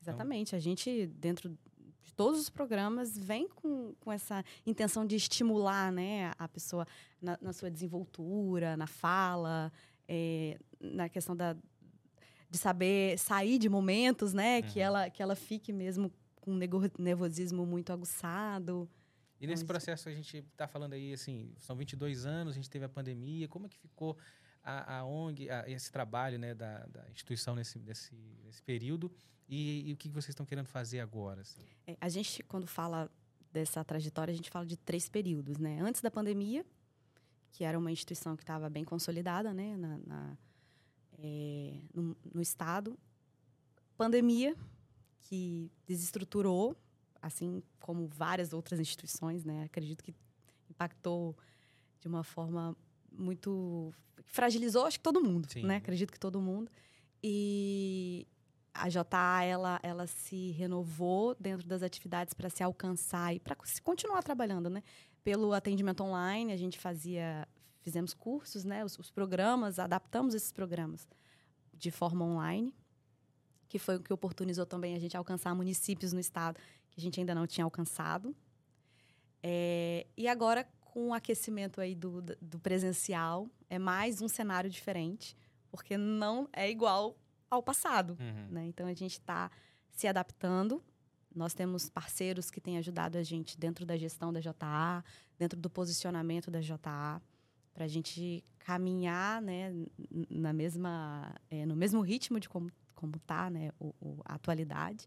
[0.00, 0.48] Exatamente.
[0.48, 1.58] Então, a gente, dentro
[2.02, 6.86] de todos os programas vem com, com essa intenção de estimular né, a pessoa
[7.20, 9.72] na, na sua desenvoltura, na fala,
[10.08, 11.56] é, na questão da,
[12.50, 14.58] de saber sair de momentos, né?
[14.58, 14.62] Uhum.
[14.62, 16.58] Que, ela, que ela fique mesmo com um
[16.98, 18.88] nervosismo muito aguçado.
[19.40, 22.84] E nesse processo a gente está falando aí, assim, são 22 anos, a gente teve
[22.84, 24.16] a pandemia, como é que ficou
[24.68, 29.10] a, a ONG, a, esse trabalho né, da, da instituição nesse, nesse, nesse período
[29.48, 31.40] e, e, o que vocês estão querendo fazer agora?
[31.40, 31.62] Assim?
[31.86, 33.10] É, a gente, quando fala
[33.50, 35.80] dessa trajetória, a gente fala de três períodos, né?
[35.80, 36.66] Antes da pandemia,
[37.50, 40.38] que era uma instituição que estava bem consolidada, né, na, na
[41.18, 42.98] é, no, no estado.
[43.96, 44.54] Pandemia,
[45.18, 46.76] que desestruturou
[47.20, 49.64] assim como várias outras instituições, né?
[49.64, 50.14] Acredito que
[50.70, 51.36] impactou
[52.00, 52.76] de uma forma
[53.10, 53.92] muito
[54.28, 55.64] fragilizou acho que todo mundo, Sim.
[55.64, 55.76] né?
[55.76, 56.70] Acredito que todo mundo.
[57.22, 58.26] E
[58.72, 64.22] a JA ela ela se renovou dentro das atividades para se alcançar e para continuar
[64.22, 64.82] trabalhando, né?
[65.24, 67.46] Pelo atendimento online, a gente fazia
[67.80, 68.84] fizemos cursos, né?
[68.84, 71.08] Os, os programas, adaptamos esses programas
[71.74, 72.74] de forma online,
[73.68, 76.58] que foi o que oportunizou também a gente alcançar municípios no estado
[76.90, 78.34] que a gente ainda não tinha alcançado.
[79.42, 85.36] É, e agora, com o aquecimento aí do, do presencial, é mais um cenário diferente,
[85.70, 87.16] porque não é igual
[87.50, 88.16] ao passado.
[88.20, 88.48] Uhum.
[88.50, 88.66] Né?
[88.66, 89.50] Então, a gente está
[89.90, 90.82] se adaptando.
[91.34, 95.04] Nós temos parceiros que têm ajudado a gente dentro da gestão da JA,
[95.38, 97.20] dentro do posicionamento da JA,
[97.72, 99.72] para a gente caminhar né,
[100.28, 102.70] na mesma, é, no mesmo ritmo de como
[103.16, 105.06] está né, o, o, a atualidade.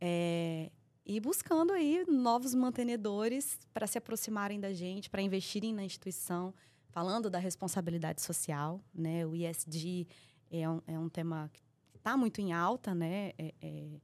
[0.00, 0.70] É,
[1.06, 6.52] e buscando aí novos mantenedores para se aproximarem da gente, para investirem na instituição,
[6.88, 9.24] falando da responsabilidade social, né?
[9.24, 10.08] O ISD
[10.50, 11.62] é um, é um tema que
[11.94, 13.30] está muito em alta, né?
[13.38, 14.00] É, é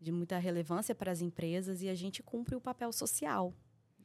[0.00, 3.52] de muita relevância para as empresas e a gente cumpre o papel social.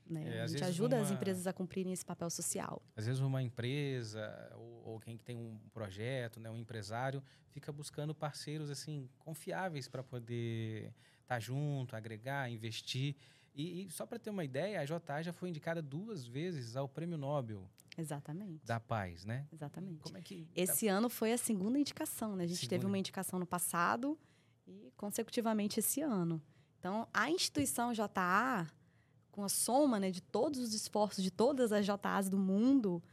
[0.09, 0.37] Né?
[0.37, 1.03] É, a gente ajuda uma...
[1.03, 2.81] as empresas a cumprirem esse papel social.
[2.95, 8.15] Às vezes uma empresa ou, ou quem tem um projeto, né, um empresário, fica buscando
[8.15, 10.95] parceiros assim confiáveis para poder
[11.29, 13.15] estar tá junto, agregar, investir.
[13.53, 16.89] E, e só para ter uma ideia, a JA já foi indicada duas vezes ao
[16.89, 17.69] Prêmio Nobel.
[17.97, 18.65] Exatamente.
[18.65, 19.47] Da Paz, né?
[19.51, 19.99] Exatamente.
[19.99, 20.93] Como é que Esse tá...
[20.93, 22.45] ano foi a segunda indicação, né?
[22.45, 22.69] A gente segunda.
[22.69, 24.17] teve uma indicação no passado
[24.65, 26.41] e consecutivamente esse ano.
[26.79, 28.65] Então, a instituição JA,
[29.31, 33.03] com a soma né, de todos os esforços de todas as JAs do mundo,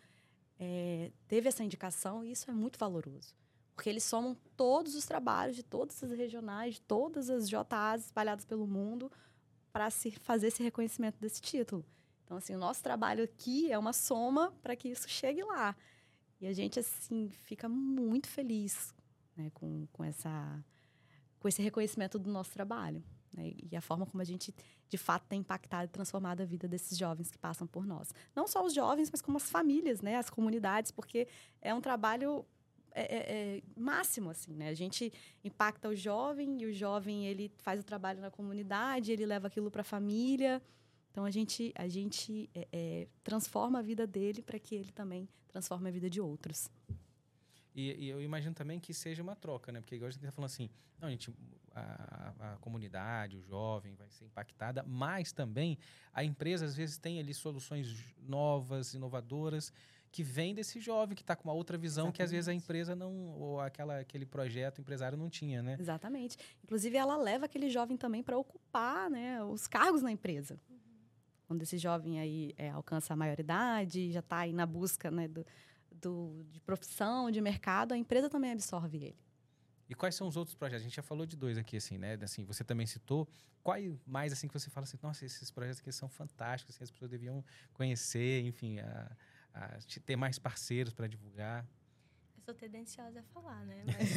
[0.59, 3.35] é, teve essa indicação e isso é muito valoroso.
[3.77, 8.47] Porque eles somam todos os trabalhos de todas as regionais, de todas as JAs espalhadas
[8.47, 9.13] pelo mundo,
[9.71, 11.85] para se fazer esse reconhecimento desse título.
[12.25, 15.77] Então, assim, o nosso trabalho aqui é uma soma para que isso chegue lá.
[16.41, 18.95] E a gente, assim, fica muito feliz
[19.37, 20.65] né, com, com, essa,
[21.39, 23.05] com esse reconhecimento do nosso trabalho.
[23.33, 24.55] Né, e a forma como a gente,
[24.89, 28.09] de fato, tem impactado e transformado a vida desses jovens que passam por nós.
[28.35, 31.29] Não só os jovens, mas como as famílias, né, as comunidades, porque
[31.61, 32.47] é um trabalho
[32.97, 34.71] é, é, é, máximo, assim, né?
[34.71, 35.13] A gente
[35.45, 39.71] impacta o jovem e o jovem, ele faz o trabalho na comunidade, ele leva aquilo
[39.71, 40.63] para a família.
[41.11, 45.29] Então, a gente, a gente é, é, transforma a vida dele para que ele também
[45.47, 46.71] transforme a vida de outros.
[47.75, 49.81] E, e, eu imagino também que seja uma troca, né?
[49.83, 51.31] Porque igual a gente está falando assim, não, gente,
[51.75, 55.77] a, a, comunidade, o jovem vai ser impactada, mas também
[56.15, 59.71] a empresa às vezes tem ali soluções novas, inovadoras,
[60.11, 62.17] que vem desse jovem que está com uma outra visão Exatamente.
[62.17, 65.77] que às vezes a empresa não ou aquela aquele projeto empresário não tinha, né?
[65.79, 66.37] Exatamente.
[66.65, 70.61] Inclusive ela leva aquele jovem também para ocupar, né, os cargos na empresa.
[70.69, 70.79] Uhum.
[71.47, 75.47] Quando esse jovem aí é, alcança a maioridade, já está aí na busca, né, do,
[75.91, 79.27] do, de profissão, de mercado, a empresa também absorve ele.
[79.89, 80.83] E quais são os outros projetos?
[80.83, 82.19] A gente já falou de dois aqui, assim, né?
[82.21, 83.29] Assim, você também citou.
[83.63, 86.91] Quais mais, assim, que você fala assim, nossa, esses projetos aqui são fantásticos, assim, as
[86.91, 89.17] pessoas deviam conhecer, enfim, a,
[89.57, 91.67] a ter mais parceiros para divulgar?
[92.37, 93.85] Eu sou tendenciosa a falar, né?
[93.87, 94.11] Mas,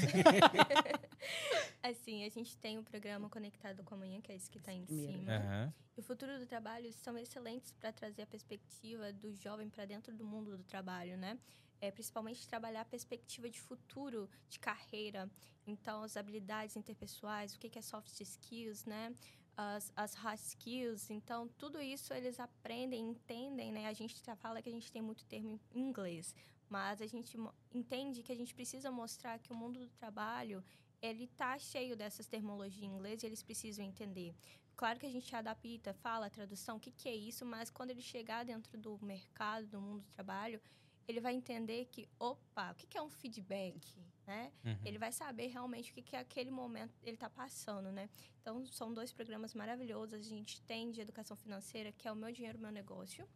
[1.82, 4.74] assim, a gente tem o um programa Conectado com Amanhã, que é esse que está
[4.74, 5.32] em cima.
[5.32, 5.74] Uhum.
[5.98, 10.14] E o futuro do trabalho são excelentes para trazer a perspectiva do jovem para dentro
[10.14, 11.40] do mundo do trabalho, né?
[11.82, 15.30] É, principalmente trabalhar a perspectiva de futuro, de carreira.
[15.66, 19.14] Então, as habilidades interpessoais, o que é soft skills, né?
[19.60, 21.10] As, as hard skills.
[21.10, 23.88] Então, tudo isso eles aprendem, entendem, né?
[23.88, 26.34] A gente já fala que a gente tem muito termo em inglês,
[26.70, 27.38] mas a gente
[27.74, 30.64] entende que a gente precisa mostrar que o mundo do trabalho
[31.02, 34.34] ele tá cheio dessas terminologias em inglês e eles precisam entender.
[34.78, 38.02] Claro que a gente adapta, fala tradução, o que, que é isso, mas quando ele
[38.02, 40.62] chegar dentro do mercado, do mundo do trabalho,
[41.06, 43.82] ele vai entender que, opa, o que, que é um feedback?
[44.30, 44.52] Né?
[44.64, 44.78] Uhum.
[44.86, 48.08] Ele vai saber realmente o que, que é aquele momento ele está passando, né?
[48.40, 50.14] Então, são dois programas maravilhosos.
[50.14, 53.28] A gente tem de educação financeira, que é o Meu Dinheiro, Meu Negócio.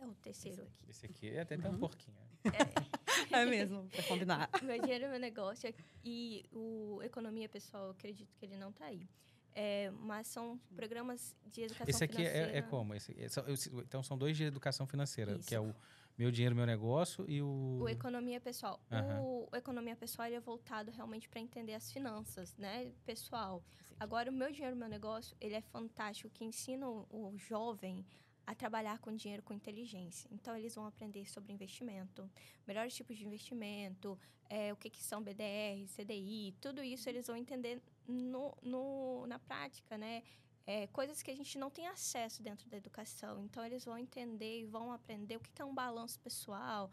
[0.00, 0.90] É o terceiro esse, aqui.
[0.90, 1.74] Esse aqui é até uhum.
[1.74, 2.16] um porquinho.
[2.42, 2.42] É,
[3.40, 4.50] é mesmo, para combinar.
[4.64, 5.72] meu Dinheiro, Meu Negócio.
[6.04, 9.08] E o Economia Pessoal, eu acredito que ele não está aí.
[9.54, 12.52] É, mas são programas de educação Esse aqui financeira.
[12.52, 12.94] é, é como?
[12.94, 15.48] Esse, é- são- eu- então são dois de educação financeira, Isso.
[15.48, 15.74] que é o
[16.20, 17.78] Meu Dinheiro, Meu Negócio e o...
[17.80, 18.78] O Economia Pessoal.
[18.92, 19.22] Aham.
[19.22, 23.64] O, o Economia Pessoal ele é voltado realmente para entender as finanças, né, pessoal.
[23.98, 28.04] Agora, o Meu Dinheiro, Meu Negócio, ele é fantástico, que ensina o, o jovem
[28.46, 30.28] a trabalhar com dinheiro com inteligência.
[30.30, 32.30] Então, eles vão aprender sobre investimento,
[32.66, 34.18] melhores tipos de investimento,
[34.50, 39.38] é, o que, que são BDR, CDI, tudo isso eles vão entender no, no, na
[39.38, 40.22] prática, né?
[40.66, 43.42] É, coisas que a gente não tem acesso dentro da educação.
[43.42, 46.90] Então, eles vão entender e vão aprender o que, que é um balanço pessoal,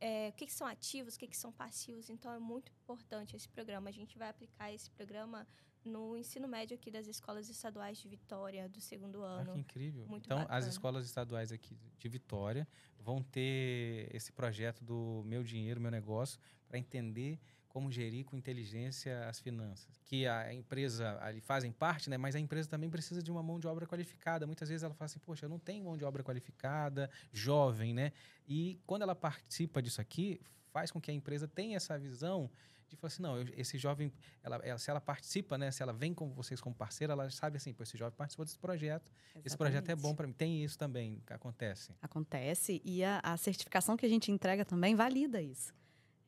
[0.00, 2.10] é, o que, que são ativos, o que, que são passivos.
[2.10, 3.88] Então, é muito importante esse programa.
[3.88, 5.46] A gente vai aplicar esse programa
[5.84, 9.52] no ensino médio aqui das escolas estaduais de Vitória, do segundo Ah, ano.
[9.54, 10.06] que incrível.
[10.06, 10.68] Muito então, as bacana.
[10.68, 12.66] escolas estaduais aqui de Vitória
[12.98, 17.38] vão ter esse projeto do Meu Dinheiro, Meu Negócio, para entender
[17.70, 19.88] como gerir com inteligência as finanças.
[20.04, 22.18] Que a empresa ali fazem parte, né?
[22.18, 24.44] Mas a empresa também precisa de uma mão de obra qualificada.
[24.46, 28.12] Muitas vezes ela fala assim, poxa, eu não tenho mão de obra qualificada, jovem, né?
[28.46, 30.40] E quando ela participa disso aqui,
[30.72, 32.50] faz com que a empresa tenha essa visão
[32.88, 35.70] de falar assim, não, eu- esse jovem, ela, ela- se ela participa, né?
[35.70, 38.58] Se ela vem com vocês como parceira, ela sabe assim, pô, esse jovem participou desse
[38.58, 39.08] projeto,
[39.44, 40.02] esse projeto é Exatamente.
[40.02, 40.32] bom para mim.
[40.32, 41.92] Tem isso também que acontece.
[42.02, 45.72] Acontece e a, a certificação que a gente entrega também valida isso.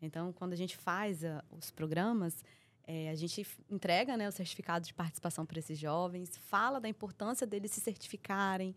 [0.02, 2.44] Então, quando a gente faz a- os programas,
[2.86, 7.46] eh, a gente entrega né, o certificado de participação para esses jovens, fala da importância
[7.46, 8.74] deles se certificarem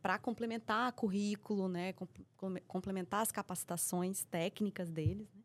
[0.00, 2.08] para complementar currículo, né, com-
[2.66, 5.37] complementar as capacitações técnicas deles, né,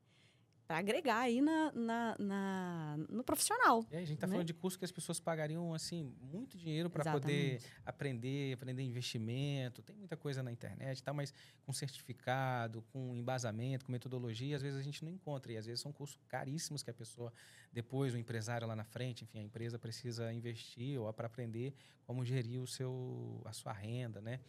[0.67, 3.85] para agregar aí na, na- na- no profissional.
[3.91, 4.31] Aí, a gente está Né?
[4.33, 9.81] falando de curso que as pessoas pagariam assim muito dinheiro para poder aprender, aprender investimento.
[9.81, 11.13] Tem muita coisa na internet, tá?
[11.13, 11.33] Mas
[11.65, 15.51] com certificado, com embasamento, com metodologia, às vezes a gente não encontra.
[15.51, 17.31] E às vezes são cursos caríssimos que a pessoa,
[17.71, 21.73] depois o empresário lá na frente, enfim, a empresa precisa investir ou para aprender
[22.05, 24.39] como gerir o seu, a sua renda, né?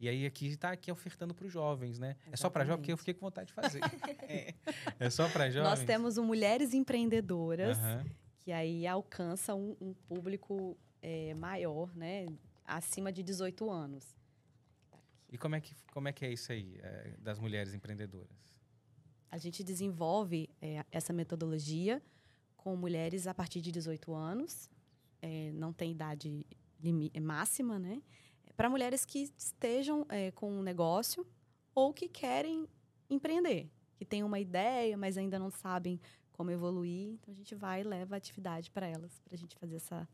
[0.00, 2.16] E aí aqui está aqui ofertando para os jovens, né?
[2.30, 3.00] É só para jovens, porque eu Exatamente.
[3.00, 3.80] fiquei com vontade de fazer.
[4.98, 5.68] é só para jovens.
[5.70, 8.04] Nós temos o Mulheres Empreendedoras, Aham.
[8.40, 12.26] que aí alcança um, um público eh, maior, né?
[12.64, 14.16] Acima de 18 anos.
[15.30, 18.36] E como é que, como é, que é isso aí, é, das mulheres empreendedoras?
[19.30, 22.02] A gente desenvolve eh, essa metodologia
[22.56, 24.70] com mulheres a partir de 18 anos,
[25.20, 26.46] eh, não tem idade
[26.80, 28.00] limi- máxima, né?
[28.56, 31.26] Para mulheres que estejam eh, com um negócio
[31.74, 32.68] ou que querem
[33.10, 36.00] empreender, que têm uma ideia, mas ainda não sabem
[36.32, 37.10] como evoluir.
[37.14, 40.08] Então a gente vai e leva atividade para elas, para a gente fazer essa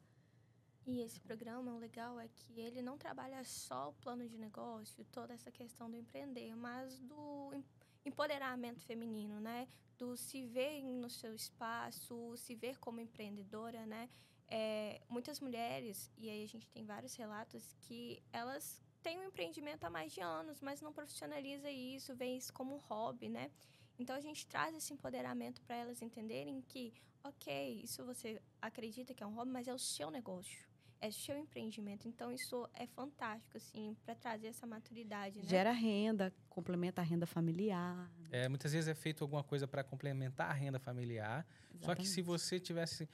[0.87, 5.05] E esse programa, o legal é que ele não trabalha só o plano de negócio,
[5.07, 7.65] toda essa questão do empreender, mas do em-
[8.05, 9.69] empoderamento feminino, né?
[9.99, 14.09] Do se ver no seu espaço, se ver como empreendedora, né?
[14.49, 14.90] É,
[15.21, 19.91] muitas mulheres, e aí a gente tem vários relatos, que elas têm um empreendimento há
[19.91, 23.51] mais de anos, mas não profissionaliza isso, vê isso como um hobby, né?
[23.99, 29.23] Então a gente traz esse empoderamento para elas entenderem que, ok, isso você acredita que
[29.23, 30.71] é um hobby, mas é o seu negócio
[31.03, 32.07] é o seu empreendimento.
[32.07, 35.45] Então, isso é fantástico, assim, para trazer essa maturidade, né?
[35.49, 38.11] gera renda, complementa a renda familiar.
[38.31, 41.47] É, muitas vezes é feito alguma coisa para complementar a renda familiar.
[41.81, 42.23] Só que se Exatamente.
[42.23, 43.09] você tivesse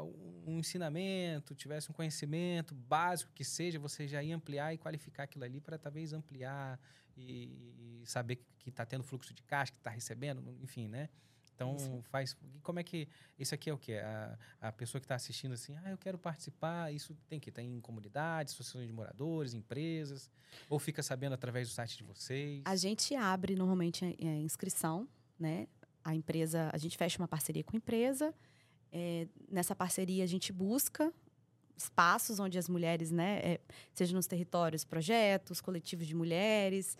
[0.00, 5.44] um ensinamento, tivesse um conhecimento básico que seja, você já ia ampliar e qualificar aquilo
[5.44, 6.80] ali para talvez ampliar
[7.16, 11.08] e, e saber que está tendo fluxo de caixa, que está recebendo, enfim, né?
[11.54, 12.02] Então, Isso.
[12.10, 12.36] faz.
[12.62, 13.08] Como é que.
[13.38, 13.94] Isso aqui é o quê?
[13.94, 16.92] A, a pessoa que está assistindo assim, ah, eu quero participar.
[16.92, 20.30] Isso tem que Tem em comunidades, associações de moradores, empresas?
[20.68, 22.62] Ou fica sabendo através do site de vocês?
[22.64, 25.68] A gente abre normalmente a a inscrição, né?
[26.04, 28.34] A empresa, a gente fecha uma parceria com a empresa.
[28.92, 31.12] É, nessa parceria a gente busca
[31.76, 33.60] espaços onde as mulheres, né, é,
[33.92, 36.96] seja nos territórios, projetos, coletivos de mulheres,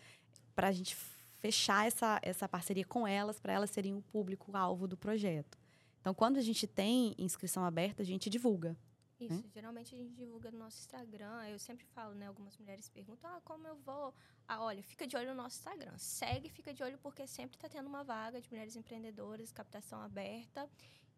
[0.55, 0.97] para a gente
[1.39, 5.59] fechar essa, essa parceria com elas, para elas serem o público-alvo do projeto.
[6.01, 8.77] Então, quando a gente tem inscrição aberta, a gente divulga.
[9.21, 11.47] Isso, geralmente a gente divulga no nosso Instagram.
[11.47, 12.27] Eu sempre falo, né?
[12.27, 14.13] Algumas mulheres perguntam, ah, como eu vou?
[14.49, 15.97] Ah, olha, fica de olho no nosso Instagram.
[15.97, 20.69] Segue, fica de olho, porque sempre está tendo uma vaga de mulheres empreendedoras, captação aberta.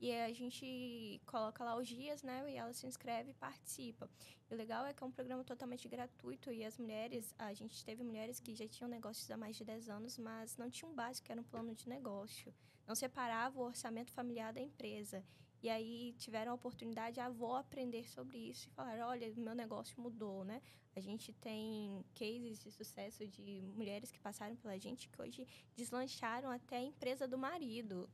[0.05, 2.45] E a gente coloca lá os dias, né?
[2.53, 4.07] E ela se inscreve e participa.
[4.51, 7.83] E o legal é que é um programa totalmente gratuito e as mulheres, a gente
[7.83, 11.25] teve mulheres que já tinham negócios há mais de 10 anos, mas não tinham básico,
[11.25, 12.53] que era um plano de negócio.
[12.87, 15.25] Não separava o orçamento familiar da empresa.
[15.63, 19.99] E aí tiveram a oportunidade, a avó, aprender sobre isso e falar, olha, meu negócio
[19.99, 20.61] mudou, né?
[20.95, 26.51] A gente tem cases de sucesso de mulheres que passaram pela gente que hoje deslancharam
[26.51, 28.07] até a empresa do marido.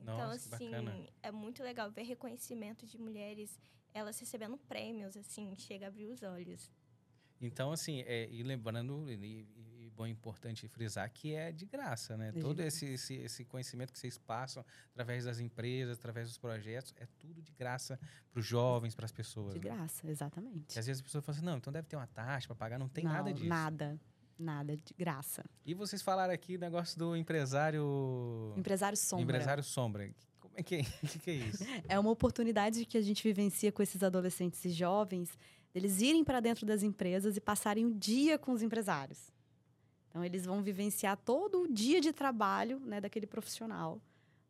[0.00, 1.08] Então, Nossa, que assim, bacana.
[1.22, 3.58] é muito legal ver reconhecimento de mulheres
[3.92, 6.70] elas recebendo prêmios, assim, chega a abrir os olhos.
[7.40, 12.30] Então, assim, é, e lembrando, e, e bom, importante frisar que é de graça, né?
[12.30, 16.94] De Todo esse, esse, esse, conhecimento que vocês passam através das empresas, através dos projetos,
[16.98, 17.98] é tudo de graça
[18.30, 19.54] para os jovens, para as pessoas.
[19.54, 19.64] De né?
[19.64, 20.76] graça, exatamente.
[20.76, 22.78] E às vezes as pessoas falam assim, não, então deve ter uma taxa para pagar,
[22.78, 23.48] não tem não, nada disso.
[23.48, 23.98] Nada.
[24.38, 25.44] Nada, de graça.
[25.64, 28.52] E vocês falaram aqui o negócio do empresário.
[28.56, 29.24] Empresário sombra.
[29.24, 30.10] Empresário sombra.
[30.38, 31.64] Como é que, que, que é isso?
[31.88, 35.36] é uma oportunidade que a gente vivencia com esses adolescentes e jovens
[35.76, 39.30] eles irem para dentro das empresas e passarem o dia com os empresários.
[40.08, 44.00] Então, eles vão vivenciar todo o dia de trabalho né, daquele profissional,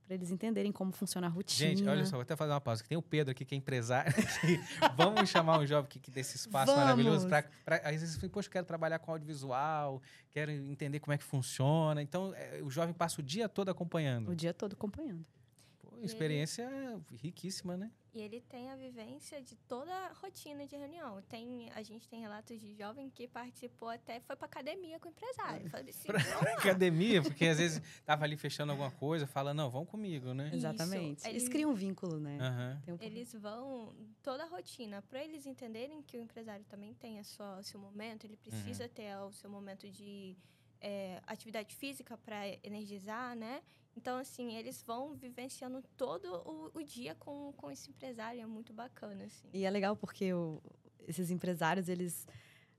[0.07, 1.69] para eles entenderem como funciona a rotina.
[1.71, 2.85] Gente, olha só, vou até fazer uma pausa.
[2.89, 4.13] Tem o Pedro aqui, que é empresário.
[4.97, 6.85] Vamos chamar um jovem que, que desse espaço Vamos.
[6.85, 7.27] maravilhoso.
[7.29, 12.01] Pra, pra, às vezes, poxa, quero trabalhar com audiovisual, quero entender como é que funciona.
[12.01, 14.31] Então, é, o jovem passa o dia todo acompanhando.
[14.31, 15.25] O dia todo acompanhando.
[16.03, 17.03] Experiência ele...
[17.17, 17.91] riquíssima, né?
[18.17, 21.21] E ele tem a vivência de toda a rotina de reunião.
[21.29, 25.11] Tem, a gente tem relatos de jovem que participou até, foi para academia com o
[25.11, 25.69] empresário.
[25.69, 26.21] Falei assim, pra
[26.57, 30.51] academia, porque às vezes tava ali fechando alguma coisa, fala, não, vão comigo, né?
[30.51, 31.27] Exatamente.
[31.27, 32.39] Eles, eles criam um vínculo, né?
[32.89, 32.95] Uhum.
[32.95, 37.25] Um eles vão, toda a rotina, para eles entenderem que o empresário também tem a
[37.25, 38.91] sua, o seu momento, ele precisa uhum.
[38.91, 40.35] ter o seu momento de
[40.81, 43.63] é, atividade física para energizar, né?
[43.97, 48.73] Então, assim, eles vão vivenciando todo o, o, dia com, com esse empresário, é muito
[48.73, 49.49] bacana, assim.
[49.53, 50.61] E é legal porque o,
[51.09, 52.27] esses empresários, eles,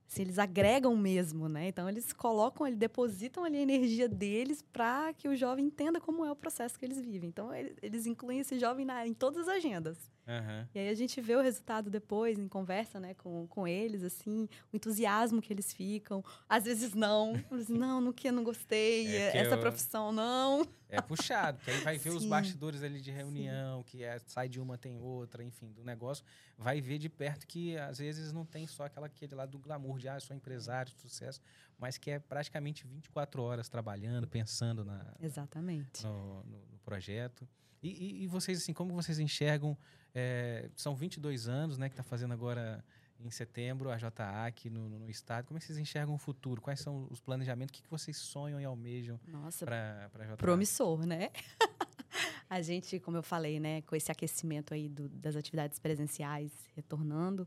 [0.06, 1.68] assim, eles agregam mesmo, né?
[1.68, 6.24] Então, eles colocam, eles depositam ali a energia deles para que o jovem entenda como
[6.24, 7.28] é o processo que eles vivem.
[7.28, 9.98] Então, eles, eles incluem esse jovem na, em todas as agendas.
[10.28, 10.66] Uhum.
[10.74, 14.46] E aí a gente vê o resultado depois, em conversa né, com, com eles, assim,
[14.70, 16.22] o entusiasmo que eles ficam.
[16.46, 17.32] Às vezes não.
[17.68, 19.60] Não, não que não gostei, é essa eu...
[19.60, 20.66] profissão não.
[20.88, 22.16] É puxado, porque aí vai ver Sim.
[22.16, 23.84] os bastidores ali de reunião, Sim.
[23.84, 26.24] que é, sai de uma, tem outra, enfim, do negócio.
[26.56, 29.98] Vai ver de perto que às vezes não tem só aquela aquele lado do glamour
[29.98, 31.40] de, ah, eu sou empresário, sucesso,
[31.78, 36.04] mas que é praticamente 24 horas trabalhando, pensando na, Exatamente.
[36.04, 37.46] no, no, no projeto.
[37.82, 39.76] E, e, e, vocês, assim, como vocês enxergam
[40.14, 42.84] é, são 22 anos, né, que está fazendo agora
[43.20, 45.46] em setembro a JA aqui no, no, estado.
[45.46, 46.60] Como é que vocês enxergam o futuro?
[46.60, 47.70] Quais são os planejamentos?
[47.70, 49.18] O que, que vocês sonham e almejam
[49.64, 50.36] para a JA?
[50.36, 51.30] Promissor, né?
[52.48, 57.46] a gente, como eu falei, né, com esse aquecimento aí do, das atividades presenciais retornando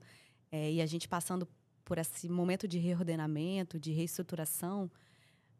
[0.52, 1.48] é, e a gente passando
[1.86, 4.92] por esse momento de reordenamento, de reestruturação,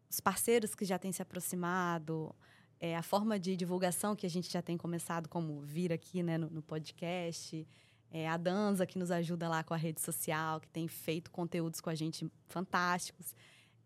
[0.08, 2.34] os parceiros que já têm se aproximado,
[2.82, 6.36] é, a forma de divulgação que a gente já tem começado, como vir aqui né,
[6.36, 7.64] no, no podcast,
[8.10, 11.80] é, a Danza, que nos ajuda lá com a rede social, que tem feito conteúdos
[11.80, 13.36] com a gente fantásticos.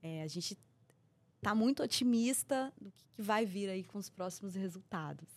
[0.02, 0.59] É, a gente
[1.37, 5.28] está muito otimista do que, que, vai vir aí com os próximos resultados.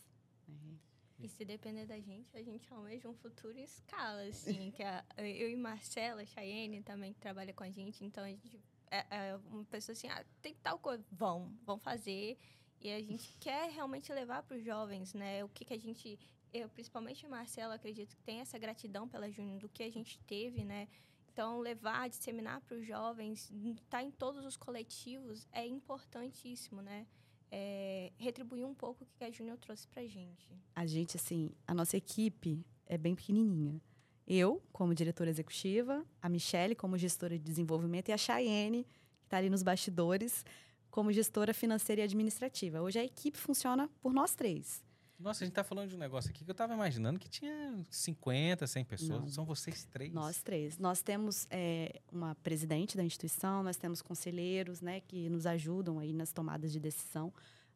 [0.48, 0.78] Né?
[1.20, 5.04] E se depender da gente, a gente almeja um futuro em escala, assim, que a,
[5.18, 8.58] eu e Marcela, Chayenne também que trabalha com a gente, então a gente
[8.90, 12.38] é, é uma pessoa assim, ah, tem tal coisa, vão, vão fazer.
[12.82, 15.44] E a gente quer realmente levar para os jovens, né?
[15.44, 16.18] O que, que a gente.
[16.54, 20.64] Eu, principalmente Marcela, acredito que tem essa gratidão pela Júnior do que a gente teve,
[20.64, 20.88] né?
[21.32, 27.06] Então, levar, disseminar para os jovens, estar tá em todos os coletivos é importantíssimo, né?
[27.52, 30.48] É, retribuir um pouco o que a Júnior trouxe para a gente.
[30.76, 33.82] A gente, assim, a nossa equipe é bem pequenininha.
[34.28, 39.38] Eu, como diretora executiva, a Michelle, como gestora de desenvolvimento, e a Chayenne, que está
[39.38, 40.46] ali nos bastidores,
[40.90, 42.82] como gestora financeira e administrativa.
[42.82, 44.84] Hoje a equipe funciona por nós três.
[45.20, 47.78] Nossa, a gente está falando de um negócio aqui que eu estava imaginando que tinha
[47.90, 49.20] 50, 100 pessoas.
[49.20, 49.28] Não.
[49.28, 50.14] São vocês três?
[50.14, 50.78] Nós três.
[50.78, 56.14] Nós temos é, uma presidente da instituição, nós temos conselheiros né, que nos ajudam aí
[56.14, 57.34] nas tomadas de decisão.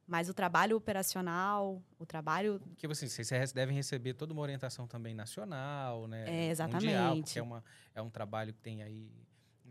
[0.07, 2.61] Mas o trabalho operacional, o trabalho.
[2.77, 6.25] Que assim, vocês devem receber toda uma orientação também nacional, né?
[6.27, 6.85] É, exatamente.
[6.85, 7.63] Mundial, porque é, uma,
[7.95, 9.09] é um trabalho que tem aí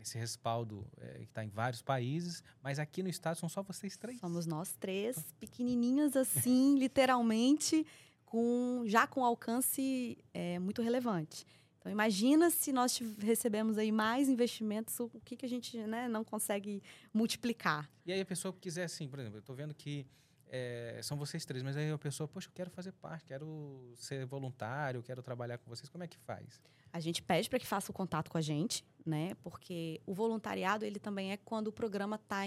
[0.03, 3.97] esse respaldo é, que está em vários países, mas aqui no estado são só vocês
[3.97, 4.19] três.
[4.19, 7.85] Somos nós três, pequenininhas assim, literalmente,
[8.25, 11.45] com já com alcance é, muito relevante.
[11.79, 16.23] Então imagina se nós recebemos aí mais investimentos, o que, que a gente né, não
[16.23, 16.81] consegue
[17.13, 17.89] multiplicar.
[18.05, 20.05] E aí a pessoa quiser assim, por exemplo, eu estou vendo que
[20.47, 24.23] é, são vocês três, mas aí a pessoa, poxa, eu quero fazer parte, quero ser
[24.25, 26.61] voluntário, quero trabalhar com vocês, como é que faz?
[26.93, 29.35] A gente pede para que faça o contato com a gente, né?
[29.41, 32.41] Porque o voluntariado ele também é quando o programa está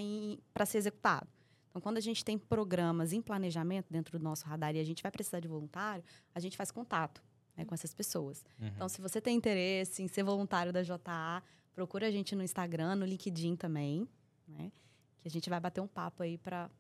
[0.52, 1.28] para ser executado.
[1.68, 5.02] Então, quando a gente tem programas em planejamento dentro do nosso radar e a gente
[5.02, 6.02] vai precisar de voluntário,
[6.34, 7.22] a gente faz contato
[7.56, 8.44] né, com essas pessoas.
[8.58, 8.68] Uhum.
[8.68, 11.42] Então, se você tem interesse em ser voluntário da JA,
[11.74, 14.08] procura a gente no Instagram, no LinkedIn também,
[14.48, 14.72] né?
[15.20, 16.70] Que a gente vai bater um papo aí para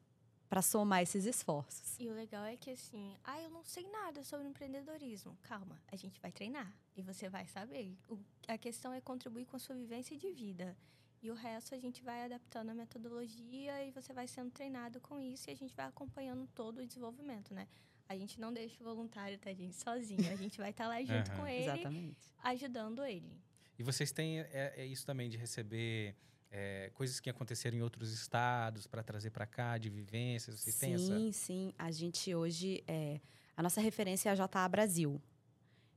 [0.48, 1.98] para somar esses esforços.
[1.98, 5.36] E o legal é que assim, ah, eu não sei nada sobre empreendedorismo.
[5.42, 7.96] Calma, a gente vai treinar e você vai saber.
[8.08, 10.76] O, a questão é contribuir com a sua vivência de vida.
[11.22, 15.18] E o resto a gente vai adaptando a metodologia e você vai sendo treinado com
[15.18, 17.66] isso e a gente vai acompanhando todo o desenvolvimento, né?
[18.08, 20.30] A gente não deixa o voluntário, tá, gente, sozinho.
[20.30, 21.36] A gente vai estar tá lá junto uhum.
[21.38, 22.30] com ele, Exatamente.
[22.44, 23.42] ajudando ele.
[23.78, 26.14] E vocês têm é, é isso também de receber
[26.50, 30.60] é, coisas que aconteceram em outros estados para trazer para cá, de vivências?
[30.60, 31.04] Vocês sim, essa?
[31.06, 31.72] Sim, sim.
[31.78, 33.20] A gente hoje, é,
[33.56, 35.20] a nossa referência é a JA Brasil.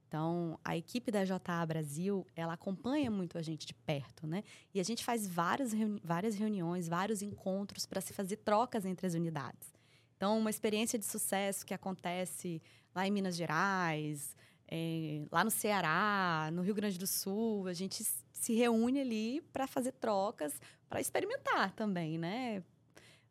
[0.08, 4.44] Então, a equipe da JA Brasil, ela acompanha muito a gente de perto, né?
[4.74, 9.06] E a gente faz várias, reuni várias reuniões, vários encontros para se fazer trocas entre
[9.06, 9.72] as unidades.
[10.18, 12.60] Então, uma experiência de sucesso que acontece
[12.94, 14.36] lá em Minas Gerais,
[14.68, 18.04] é, lá no Ceará, no Rio Grande do Sul, a gente
[18.40, 22.64] se reúne ali para fazer trocas, para experimentar também, né?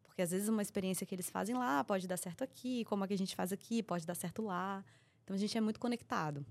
[0.05, 3.09] Porque às vezes uma experiência que eles fazem lá pode dar certo aqui, como a
[3.09, 4.85] que a gente faz aqui pode dar certo lá.
[5.25, 6.45] Então a gente é muito conectado.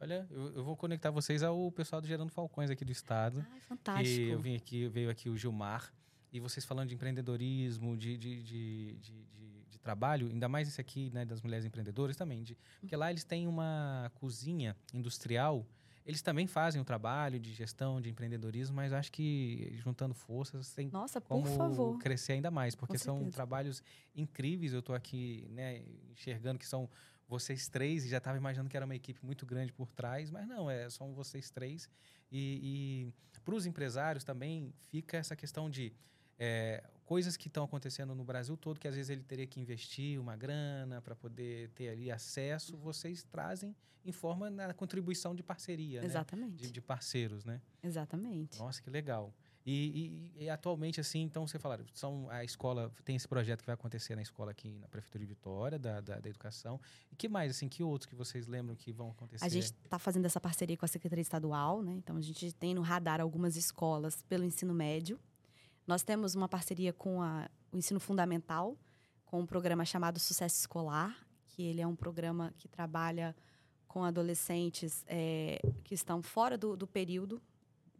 [0.00, 3.44] Olha, eu, eu, vou conectar vocês ao pessoal do Gerando Falcões aqui do estado.
[3.52, 4.16] Ai, fantástico.
[4.16, 5.92] Que eu vim aqui, veio aqui o Gilmar.
[6.32, 11.24] E vocês falando de empreendedorismo, de, de, de, de, trabalho, ainda mais esse aqui, né,
[11.24, 12.42] das mulheres empreendedoras também.
[12.42, 15.64] De, porque lá eles têm uma cozinha industrial.
[16.04, 20.90] Eles também fazem o trabalho de gestão, de empreendedorismo, mas acho que juntando forças tem
[20.90, 23.82] Nossa, como crescer ainda mais, porque são trabalhos
[24.14, 24.74] incríveis.
[24.74, 26.90] Eu estou aqui né, enxergando que são
[27.26, 30.46] vocês três, e já estava imaginando que era uma equipe muito grande por trás, mas
[30.46, 31.88] não, é são vocês três.
[32.30, 35.92] E, e para os empresários também fica essa questão de
[36.38, 40.20] é, coisas que estão acontecendo no Brasil todo, que às vezes ele teria que investir
[40.20, 43.74] uma grana para poder ter ali acesso, vocês trazem
[44.04, 46.06] em forma da contribuição de parceria, né?
[46.06, 46.62] Exatamente.
[46.62, 46.66] Né?
[46.66, 47.60] De, de parceiros, né?
[47.82, 48.58] Exatamente.
[48.58, 49.32] Nossa, que legal.
[49.66, 53.66] E, e, e, atualmente, assim, então você falaram, são, a escola tem esse projeto que
[53.66, 56.78] vai acontecer na escola aqui na Prefeitura de Vitória, da, da, da Educação.
[57.10, 59.42] E que mais, assim, que outros que vocês lembram que vão acontecer?
[59.42, 61.92] A gente está fazendo essa parceria com a Secretaria Estadual, né?
[61.92, 65.18] Então a gente tem no radar algumas escolas pelo ensino médio.
[65.86, 68.76] Nós temos uma parceria com a, o ensino fundamental,
[69.26, 71.16] com um programa chamado Sucesso Escolar,
[71.48, 73.36] que ele é um programa que trabalha
[73.86, 77.40] com adolescentes é, que estão fora do, do período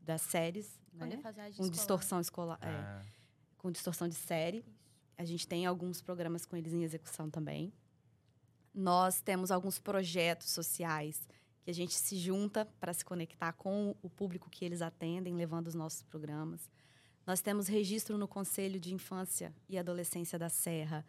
[0.01, 1.21] das séries, né?
[1.57, 3.03] com distorção escolar, é, ah.
[3.03, 3.07] é,
[3.59, 4.59] com distorção de série.
[4.59, 4.85] Isso.
[5.17, 7.73] A gente tem alguns programas com eles em execução também.
[8.75, 11.29] Nós temos alguns projetos sociais
[11.63, 15.69] que a gente se junta para se conectar com o público que eles atendem, levando
[15.69, 16.69] os nossos programas.
[17.27, 21.05] Nós temos registro no Conselho de Infância e Adolescência da Serra,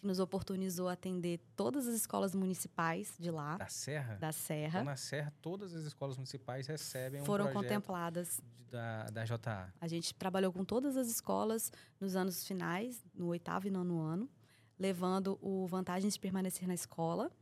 [0.00, 3.56] que nos oportunizou atender todas as escolas municipais de lá.
[3.56, 4.14] Da Serra?
[4.16, 4.80] Da Serra.
[4.80, 8.40] Então, na Serra, todas as escolas municipais recebem Foram um contempladas.
[8.70, 9.72] Da, da JA.
[9.80, 14.30] A gente trabalhou com todas as escolas nos anos finais, no oitavo e nono ano,
[14.78, 17.32] levando o Vantagens de Permanecer na Escola,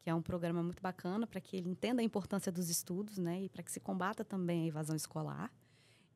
[0.00, 3.42] que é um programa muito bacana para que ele entenda a importância dos estudos né,
[3.42, 5.52] e para que se combata também a evasão escolar.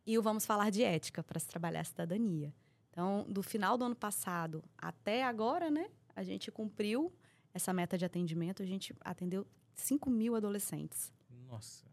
[0.06, 2.54] E o Vamos Falar de Ética, para se trabalhar a cidadania.
[2.90, 7.12] Então, do final do ano passado até agora, né, a gente cumpriu
[7.52, 11.12] essa meta de atendimento, a gente atendeu 5 mil adolescentes.
[11.48, 11.84] Nossa,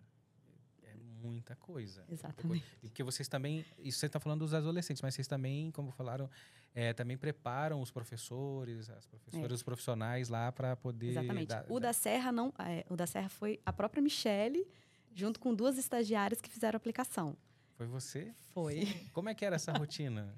[0.84, 2.06] é muita coisa.
[2.08, 2.66] Exatamente.
[2.82, 6.30] E porque vocês também, isso você está falando dos adolescentes, mas vocês também, como falaram,
[6.74, 9.56] é, também preparam os professores, as professoras, é.
[9.56, 11.10] os profissionais lá para poder.
[11.10, 11.48] Exatamente.
[11.48, 11.88] Dar, o dar...
[11.88, 14.66] da Serra não, é, o da Serra foi a própria Michele,
[15.14, 17.36] junto com duas estagiárias que fizeram a aplicação.
[17.76, 18.34] Foi você?
[18.54, 19.10] Foi.
[19.14, 20.34] Como é que era essa rotina?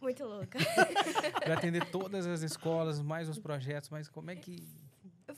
[0.00, 0.58] Muito louca.
[1.42, 4.68] para atender todas as escolas, mais os projetos, mas como é que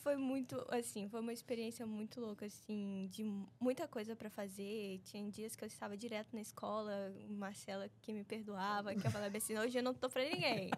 [0.02, 3.24] foi muito, assim, foi uma experiência muito louca, assim, de
[3.60, 5.00] muita coisa para fazer.
[5.04, 6.92] Tinha dias que eu estava direto na escola,
[7.28, 10.70] Marcela que me perdoava, que eu falava assim, hoje eu não tô para ninguém.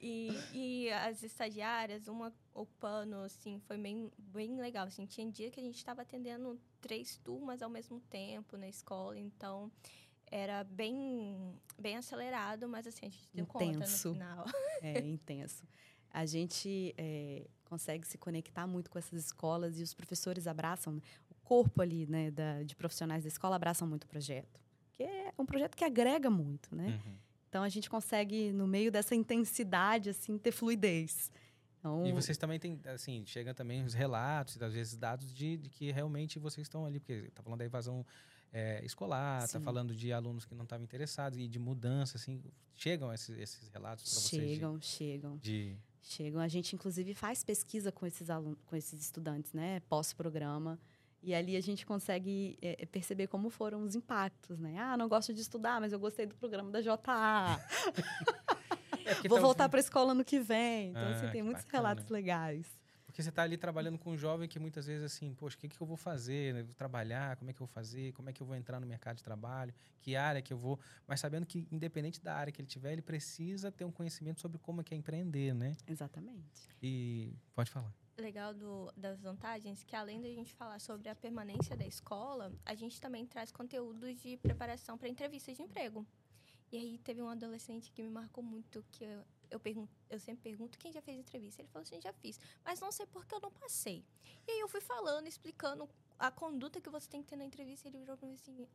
[0.00, 5.06] E, e as estagiárias, uma ocupando, assim, foi bem, bem legal, assim.
[5.06, 9.72] Tinha dia que a gente estava atendendo três turmas ao mesmo tempo na escola, então
[10.30, 13.72] era bem, bem acelerado, mas assim, a gente deu intenso.
[13.72, 14.44] conta no final.
[14.82, 15.64] É, intenso.
[16.10, 21.34] A gente é, consegue se conectar muito com essas escolas e os professores abraçam, o
[21.42, 24.60] corpo ali, né, da, de profissionais da escola abraçam muito o projeto.
[24.92, 27.00] Que é um projeto que agrega muito, né?
[27.04, 27.16] Uhum.
[27.48, 31.32] Então, a gente consegue, no meio dessa intensidade, assim, ter fluidez.
[31.78, 35.68] Então, e vocês também têm, assim, chegam também os relatos, às vezes dados de, de
[35.68, 38.06] que realmente vocês estão ali, porque está falando da evasão
[38.52, 42.40] é, escolar, está falando de alunos que não estavam interessados e de mudança, assim,
[42.76, 44.50] chegam esses, esses relatos para vocês?
[44.50, 45.36] Chegam, de, chegam.
[45.38, 45.76] De...
[46.06, 46.40] Chegam.
[46.40, 50.78] A gente, inclusive, faz pesquisa com esses alunos, com esses estudantes, né, pós-programa.
[51.22, 54.76] E ali a gente consegue é, perceber como foram os impactos, né?
[54.78, 56.94] Ah, não gosto de estudar, mas eu gostei do programa da JA.
[59.06, 60.88] É Vou tá voltar para a escola no que vem.
[60.88, 61.82] Então, Ah, assim, tem muitos bacana.
[61.82, 62.66] relatos legais.
[63.14, 65.68] Porque você está ali trabalhando com um jovem que muitas vezes assim, poxa, o que,
[65.68, 66.52] que eu vou fazer?
[66.52, 66.62] né?
[66.62, 68.12] Eu vou trabalhar, como é que eu vou fazer?
[68.12, 69.72] Como é que eu vou entrar no mercado de trabalho?
[70.00, 70.80] Que área que eu vou?
[71.06, 74.58] Mas sabendo que, independente da área que ele tiver, ele precisa ter um conhecimento sobre
[74.58, 75.76] como é que é empreender, né?
[75.86, 76.68] Exatamente.
[76.82, 77.94] E pode falar.
[78.18, 82.74] legal do, das vantagens que além da gente falar sobre a permanência da escola, a
[82.74, 86.04] gente também traz conteúdos de preparação para entrevistas de emprego.
[86.72, 90.42] E aí teve um adolescente que me marcou muito, que eu, eu, pergun eu sempre
[90.42, 91.62] pergunto quem já fez entrevista.
[91.62, 94.04] Ele falou assim, já fiz, mas não sei porque eu não passei.
[94.46, 95.88] E aí eu fui falando, explicando
[96.18, 98.66] a conduta que você tem que ter na entrevista, ele virou para mim assim,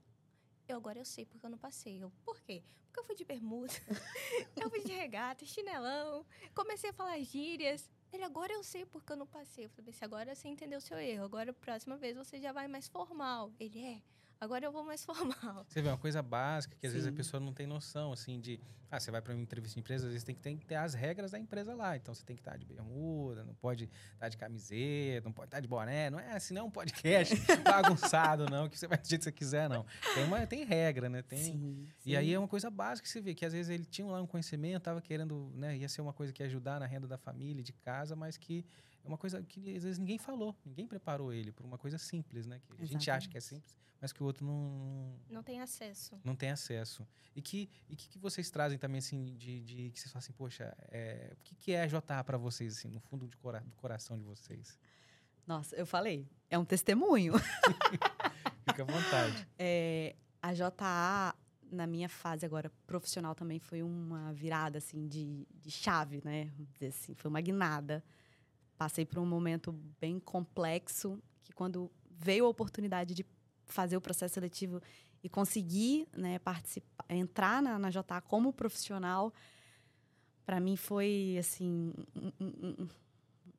[0.68, 2.02] eu agora eu sei porque eu não passei.
[2.02, 2.64] Eu, por quê?
[2.86, 3.74] Porque eu fui de bermuda,
[4.56, 6.26] eu fui de regata, chinelão,
[6.56, 7.90] comecei a falar gírias.
[8.12, 9.66] Ele, agora eu sei porque eu não passei.
[9.66, 12.52] Eu falei, se agora você entendeu o seu erro, agora a próxima vez você já
[12.52, 13.52] vai mais formal.
[13.60, 14.02] Ele, é,
[14.40, 15.66] agora eu vou mais formal.
[15.68, 17.16] Você vê uma coisa básica que às vezes a Sim.
[17.18, 18.60] pessoa não tem noção, assim, de.
[18.92, 20.74] Ah, você vai para uma entrevista de empresa, às vezes tem que, tem que ter
[20.74, 21.96] as regras da empresa lá.
[21.96, 25.60] Então você tem que estar de bermuda, não pode estar de camiseta, não pode estar
[25.60, 26.10] de boné.
[26.10, 29.26] Não é assim, não é um podcast bagunçado, não, que você vai do jeito que
[29.26, 29.86] você quiser, não.
[30.16, 31.22] Tem, uma, tem regra, né?
[31.22, 32.34] Tem, Sim, E aí sim.
[32.34, 34.82] é uma coisa básica que você vê, que às vezes ele tinha lá um conhecimento,
[34.82, 37.74] tava querendo, né, ia ser uma coisa que ia ajudar na renda da família, de
[37.74, 41.66] casa, mas que é uma coisa que às vezes ninguém falou, ninguém preparou ele por
[41.66, 42.60] uma coisa simples, né?
[42.60, 43.68] Que a gente acha que é Exatamente.
[43.70, 46.20] simples, mas que o outro não, Não tem acesso.
[46.24, 47.08] não tem acesso.
[47.36, 50.34] E que, e que, que vocês trazem também, assim, de, de que vocês falam assim,
[50.34, 53.76] poxa, é, o que, que é JA para vocês, assim, no fundo de cora- do
[53.76, 54.80] coração de vocês?
[55.46, 57.34] Nossa, eu falei, é um testemunho.
[58.68, 59.48] Fica à vontade.
[59.58, 61.36] É, a JA,
[61.72, 66.46] na minha fase agora profissional, também foi uma virada, assim, de, de chave, né?
[66.56, 68.04] Vamos dizer assim, foi uma guinada.
[68.80, 73.26] Passei por um momento bem complexo, que quando veio a oportunidade de
[73.66, 74.82] fazer o processo seletivo
[75.22, 79.34] e conseguir né, participar, entrar na, na JA como profissional,
[80.46, 82.90] para mim foi, assim, um- um- um-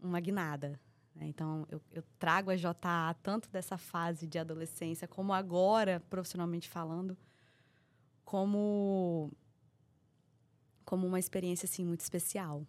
[0.02, 0.80] uma guinada.
[1.14, 1.26] né?
[1.26, 7.14] Então, eu, eu trago a JA tanto dessa fase de adolescência, como agora, profissionalmente falando,
[8.24, 9.30] como,
[10.82, 12.64] como uma experiência assim, muito especial.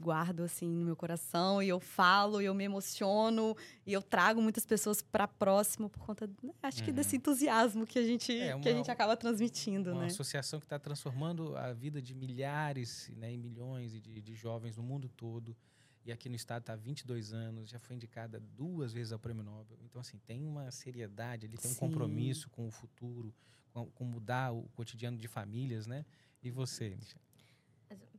[0.00, 4.40] Guardo assim, no meu coração e eu falo, e eu me emociono, e eu trago
[4.42, 6.96] muitas pessoas para próximo por conta, né, acho que Uhum.
[6.96, 9.92] desse entusiasmo que a gente, É, que a uma- gente acaba transmitindo.
[9.92, 10.06] Uma né?
[10.06, 14.82] associação que está transformando a vida de milhares né, e milhões de, de jovens no
[14.82, 15.56] mundo todo.
[16.04, 19.42] E aqui no estado está há 22 anos, já foi indicada duas vezes ao Prêmio
[19.42, 19.76] Nobel.
[19.84, 21.80] Então, assim, tem uma seriedade ali, tem um Sim.
[21.80, 23.34] compromisso com o futuro,
[23.72, 26.04] com, com mudar o cotidiano de famílias, né?
[26.42, 27.20] E você, Michel?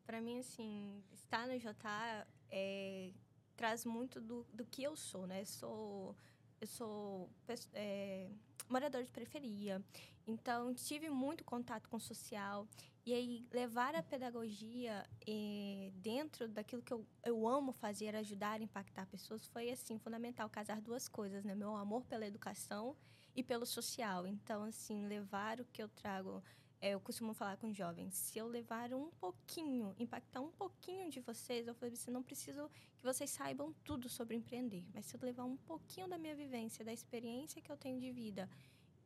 [0.08, 3.12] Para mim, assim, estar no JA é,
[3.58, 5.44] traz muito do, do que eu sou, né?
[5.44, 6.16] Sou,
[6.62, 7.30] eu sou
[7.74, 8.30] é,
[8.70, 9.84] morador de periferia,
[10.26, 12.66] então tive muito contato com o social.
[13.06, 19.06] E aí, levar a pedagogia eh, dentro daquilo que eu, eu amo fazer, ajudar, impactar
[19.08, 20.50] pessoas, foi, assim, fundamental.
[20.50, 21.56] Casar duas coisas, né?
[21.56, 22.98] Meu amor pela educação
[23.34, 24.28] e pelo social.
[24.28, 28.48] Então, assim, levar o que eu trago é, eu costumo falar com jovens, se eu
[28.48, 33.30] levar um pouquinho, impactar um pouquinho de vocês, eu falei assim, não preciso que vocês
[33.30, 37.62] saibam tudo sobre empreender, mas se eu levar um pouquinho da minha vivência, da experiência
[37.62, 38.50] que eu tenho de vida,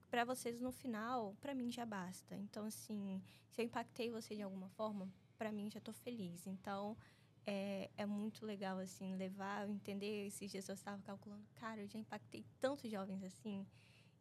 [0.09, 2.36] para vocês no final, para mim já basta.
[2.36, 5.07] Então, assim, se eu impactei você de alguma forma,
[5.38, 6.45] para mim já estou feliz.
[6.45, 6.97] Então,
[7.45, 10.28] é, é muito legal, assim, levar, entender.
[10.28, 13.65] Esses dias eu estava calculando, cara, eu já impactei tantos jovens assim.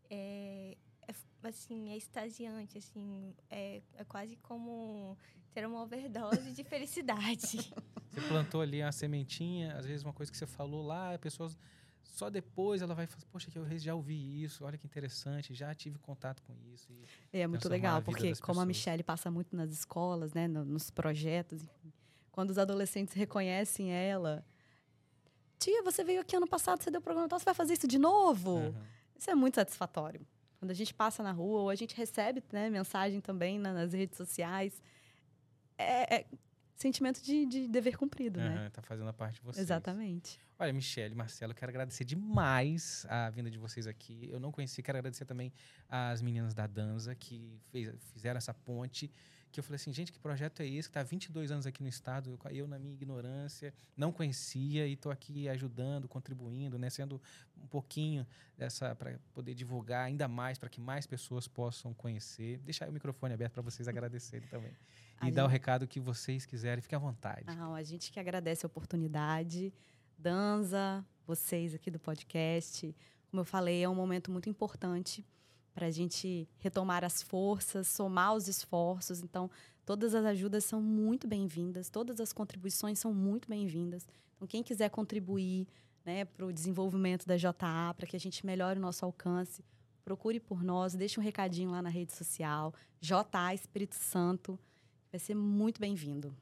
[0.08, 0.89] É, é,
[1.42, 5.16] assim, é extasiante, assim, é, é quase como
[5.52, 7.58] ter uma overdose de felicidade.
[8.10, 11.48] Você plantou ali a sementinha, às vezes uma coisa que você falou lá, a pessoa
[12.02, 15.72] só depois ela vai falar, poxa, que eu já ouvi isso, olha que interessante, já
[15.76, 16.92] tive contato com isso.
[16.92, 17.06] E
[17.38, 18.66] É muito a legal, porque como a pessoas.
[18.66, 21.92] Michelle passa muito nas escolas, né, no- nos projetos, enfim,
[22.32, 24.44] quando os adolescentes reconhecem ela,
[25.58, 27.98] tia, você veio aqui ano passado, você deu programa, então você vai fazer isso de
[27.98, 28.58] novo?
[28.74, 28.86] Aham.
[29.16, 30.26] Isso é muito satisfatório.
[30.60, 33.92] Quando a gente passa na rua, ou a gente recebe né, mensagem também na- nas
[33.94, 34.80] redes sociais,
[35.78, 36.26] é, é
[36.76, 38.56] sentimento de, de dever cumprido, né?
[38.56, 39.64] Aham, tá fazendo a parte de vocês.
[39.64, 40.38] Exatamente.
[40.58, 44.28] Olha, Michele, Marcelo, quero agradecer demais a vinda de vocês aqui.
[44.30, 45.50] Eu não conheci, quero agradecer também
[45.88, 49.10] às meninas da Danza que fez- fizeram essa ponte.
[49.52, 50.88] Que eu falei assim, gente, que projeto é esse?
[50.88, 54.86] Que está há 22 anos aqui no estado, eu, eu, na minha ignorância, não conhecia
[54.86, 57.20] e estou aqui ajudando, contribuindo, né, sendo
[57.56, 58.26] um pouquinho
[58.56, 62.58] dessa para poder divulgar ainda mais, para que mais pessoas possam conhecer.
[62.58, 64.72] Deixar o microfone aberto para vocês agradecerem também.
[65.18, 67.44] A E dar o gente- recado que vocês quiserem, fique à vontade.
[67.48, 69.72] A gente que agradece a oportunidade.
[70.16, 72.94] Danza, vocês aqui do podcast.
[73.30, 75.24] Como eu falei, é um momento muito importante
[75.72, 79.22] para a gente retomar as forças, somar os esforços.
[79.22, 79.50] Então,
[79.84, 84.06] todas as ajudas são muito bem-vindas, todas as contribuições são muito bem-vindas.
[84.36, 85.66] Então, quem quiser contribuir
[86.04, 89.64] né, para o desenvolvimento da JA, para que a gente melhore o nosso alcance,
[90.04, 94.58] procure por nós, deixe um recadinho lá na rede social, JA Espírito Santo,
[95.10, 96.34] vai ser muito bem-vindo.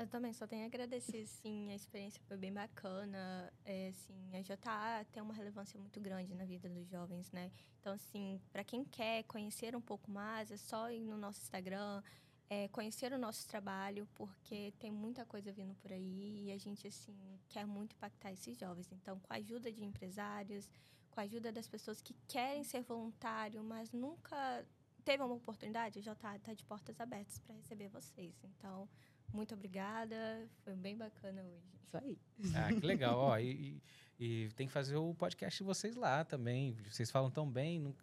[0.00, 4.40] Eu também só tenho a agradecer, sim, a experiência foi bem bacana, é, assim, a
[4.40, 7.52] JA tem uma relevância muito grande na vida dos jovens, né?
[7.78, 12.02] Então, assim, para quem quer conhecer um pouco mais, é só ir no nosso Instagram,
[12.48, 16.88] é, conhecer o nosso trabalho, porque tem muita coisa vindo por aí e a gente,
[16.88, 17.14] assim,
[17.50, 18.90] quer muito impactar esses jovens.
[18.90, 20.66] Então, com a ajuda de empresários,
[21.10, 24.64] com a ajuda das pessoas que querem ser voluntário, mas nunca
[25.04, 28.34] teve uma oportunidade, o JA está de portas abertas para receber vocês.
[28.42, 28.88] Então,
[29.32, 30.48] muito obrigada.
[30.64, 31.70] Foi bem bacana hoje.
[31.82, 32.18] Isso aí.
[32.54, 33.18] Ah, que legal.
[33.18, 33.82] Ó, e,
[34.18, 36.76] e, tem que fazer o podcast de vocês lá também.
[36.88, 37.94] Vocês falam tão bem, não,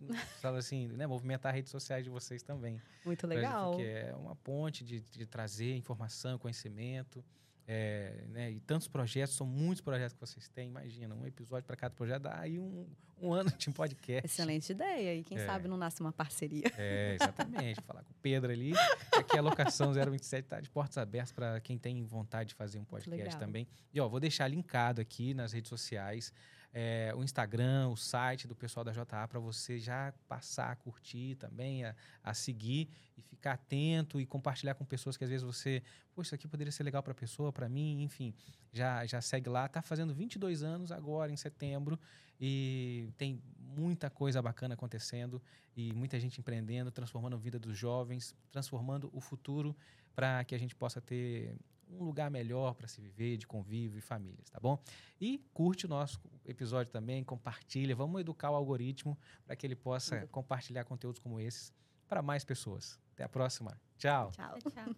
[0.41, 1.07] falam assim, né?
[1.07, 2.82] Movimentar as redes sociais de vocês também.
[3.05, 3.71] Muito legal.
[3.71, 7.23] Porque é uma ponte de, de trazer informação, conhecimento.
[7.70, 10.70] É, né, e tantos projetos, são muitos projetos que vocês têm.
[10.70, 12.88] Imagina, um episódio para cada projeto dá aí um,
[13.22, 14.26] um ano de podcast.
[14.26, 15.15] Excelente ideia.
[15.15, 15.45] E quem é.
[15.45, 16.72] sabe não nasce uma parceria.
[16.78, 17.82] É, exatamente.
[17.82, 18.72] Falar com o Pedro ali.
[19.11, 22.86] Aqui a locação 027 está de portas abertas para quem tem vontade de fazer um
[22.86, 23.68] podcast também.
[23.93, 26.32] E ó, vou deixar linkado aqui nas redes sociais
[26.74, 31.36] é, o Instagram, o site do pessoal da JA para você já passar a curtir
[31.36, 35.82] também, a, a, seguir e ficar atento e compartilhar com pessoas que às vezes você,
[36.13, 38.34] poxa, isso aqui poderia ser legal para a pessoa, para mim, enfim,
[38.72, 39.65] já, já segue lá.
[39.65, 41.99] Está fazendo 22 anos agora, em setembro,
[42.39, 45.41] e tem muita coisa bacana acontecendo
[45.76, 49.76] e muita gente empreendendo, transformando a vida dos jovens, transformando o futuro
[50.15, 51.55] para que a gente possa ter
[51.89, 54.81] um lugar melhor para se viver, de convívio e famílias, tá bom?
[55.19, 60.21] E curte o nosso episódio também, compartilha, vamos educar o algoritmo para que ele possa
[60.21, 60.27] uhum.
[60.27, 61.73] compartilhar conteúdos como esses
[62.07, 62.99] para mais pessoas.
[63.13, 63.79] Até a próxima.
[63.97, 64.31] Tchau.
[64.31, 64.95] Tchau, tchau.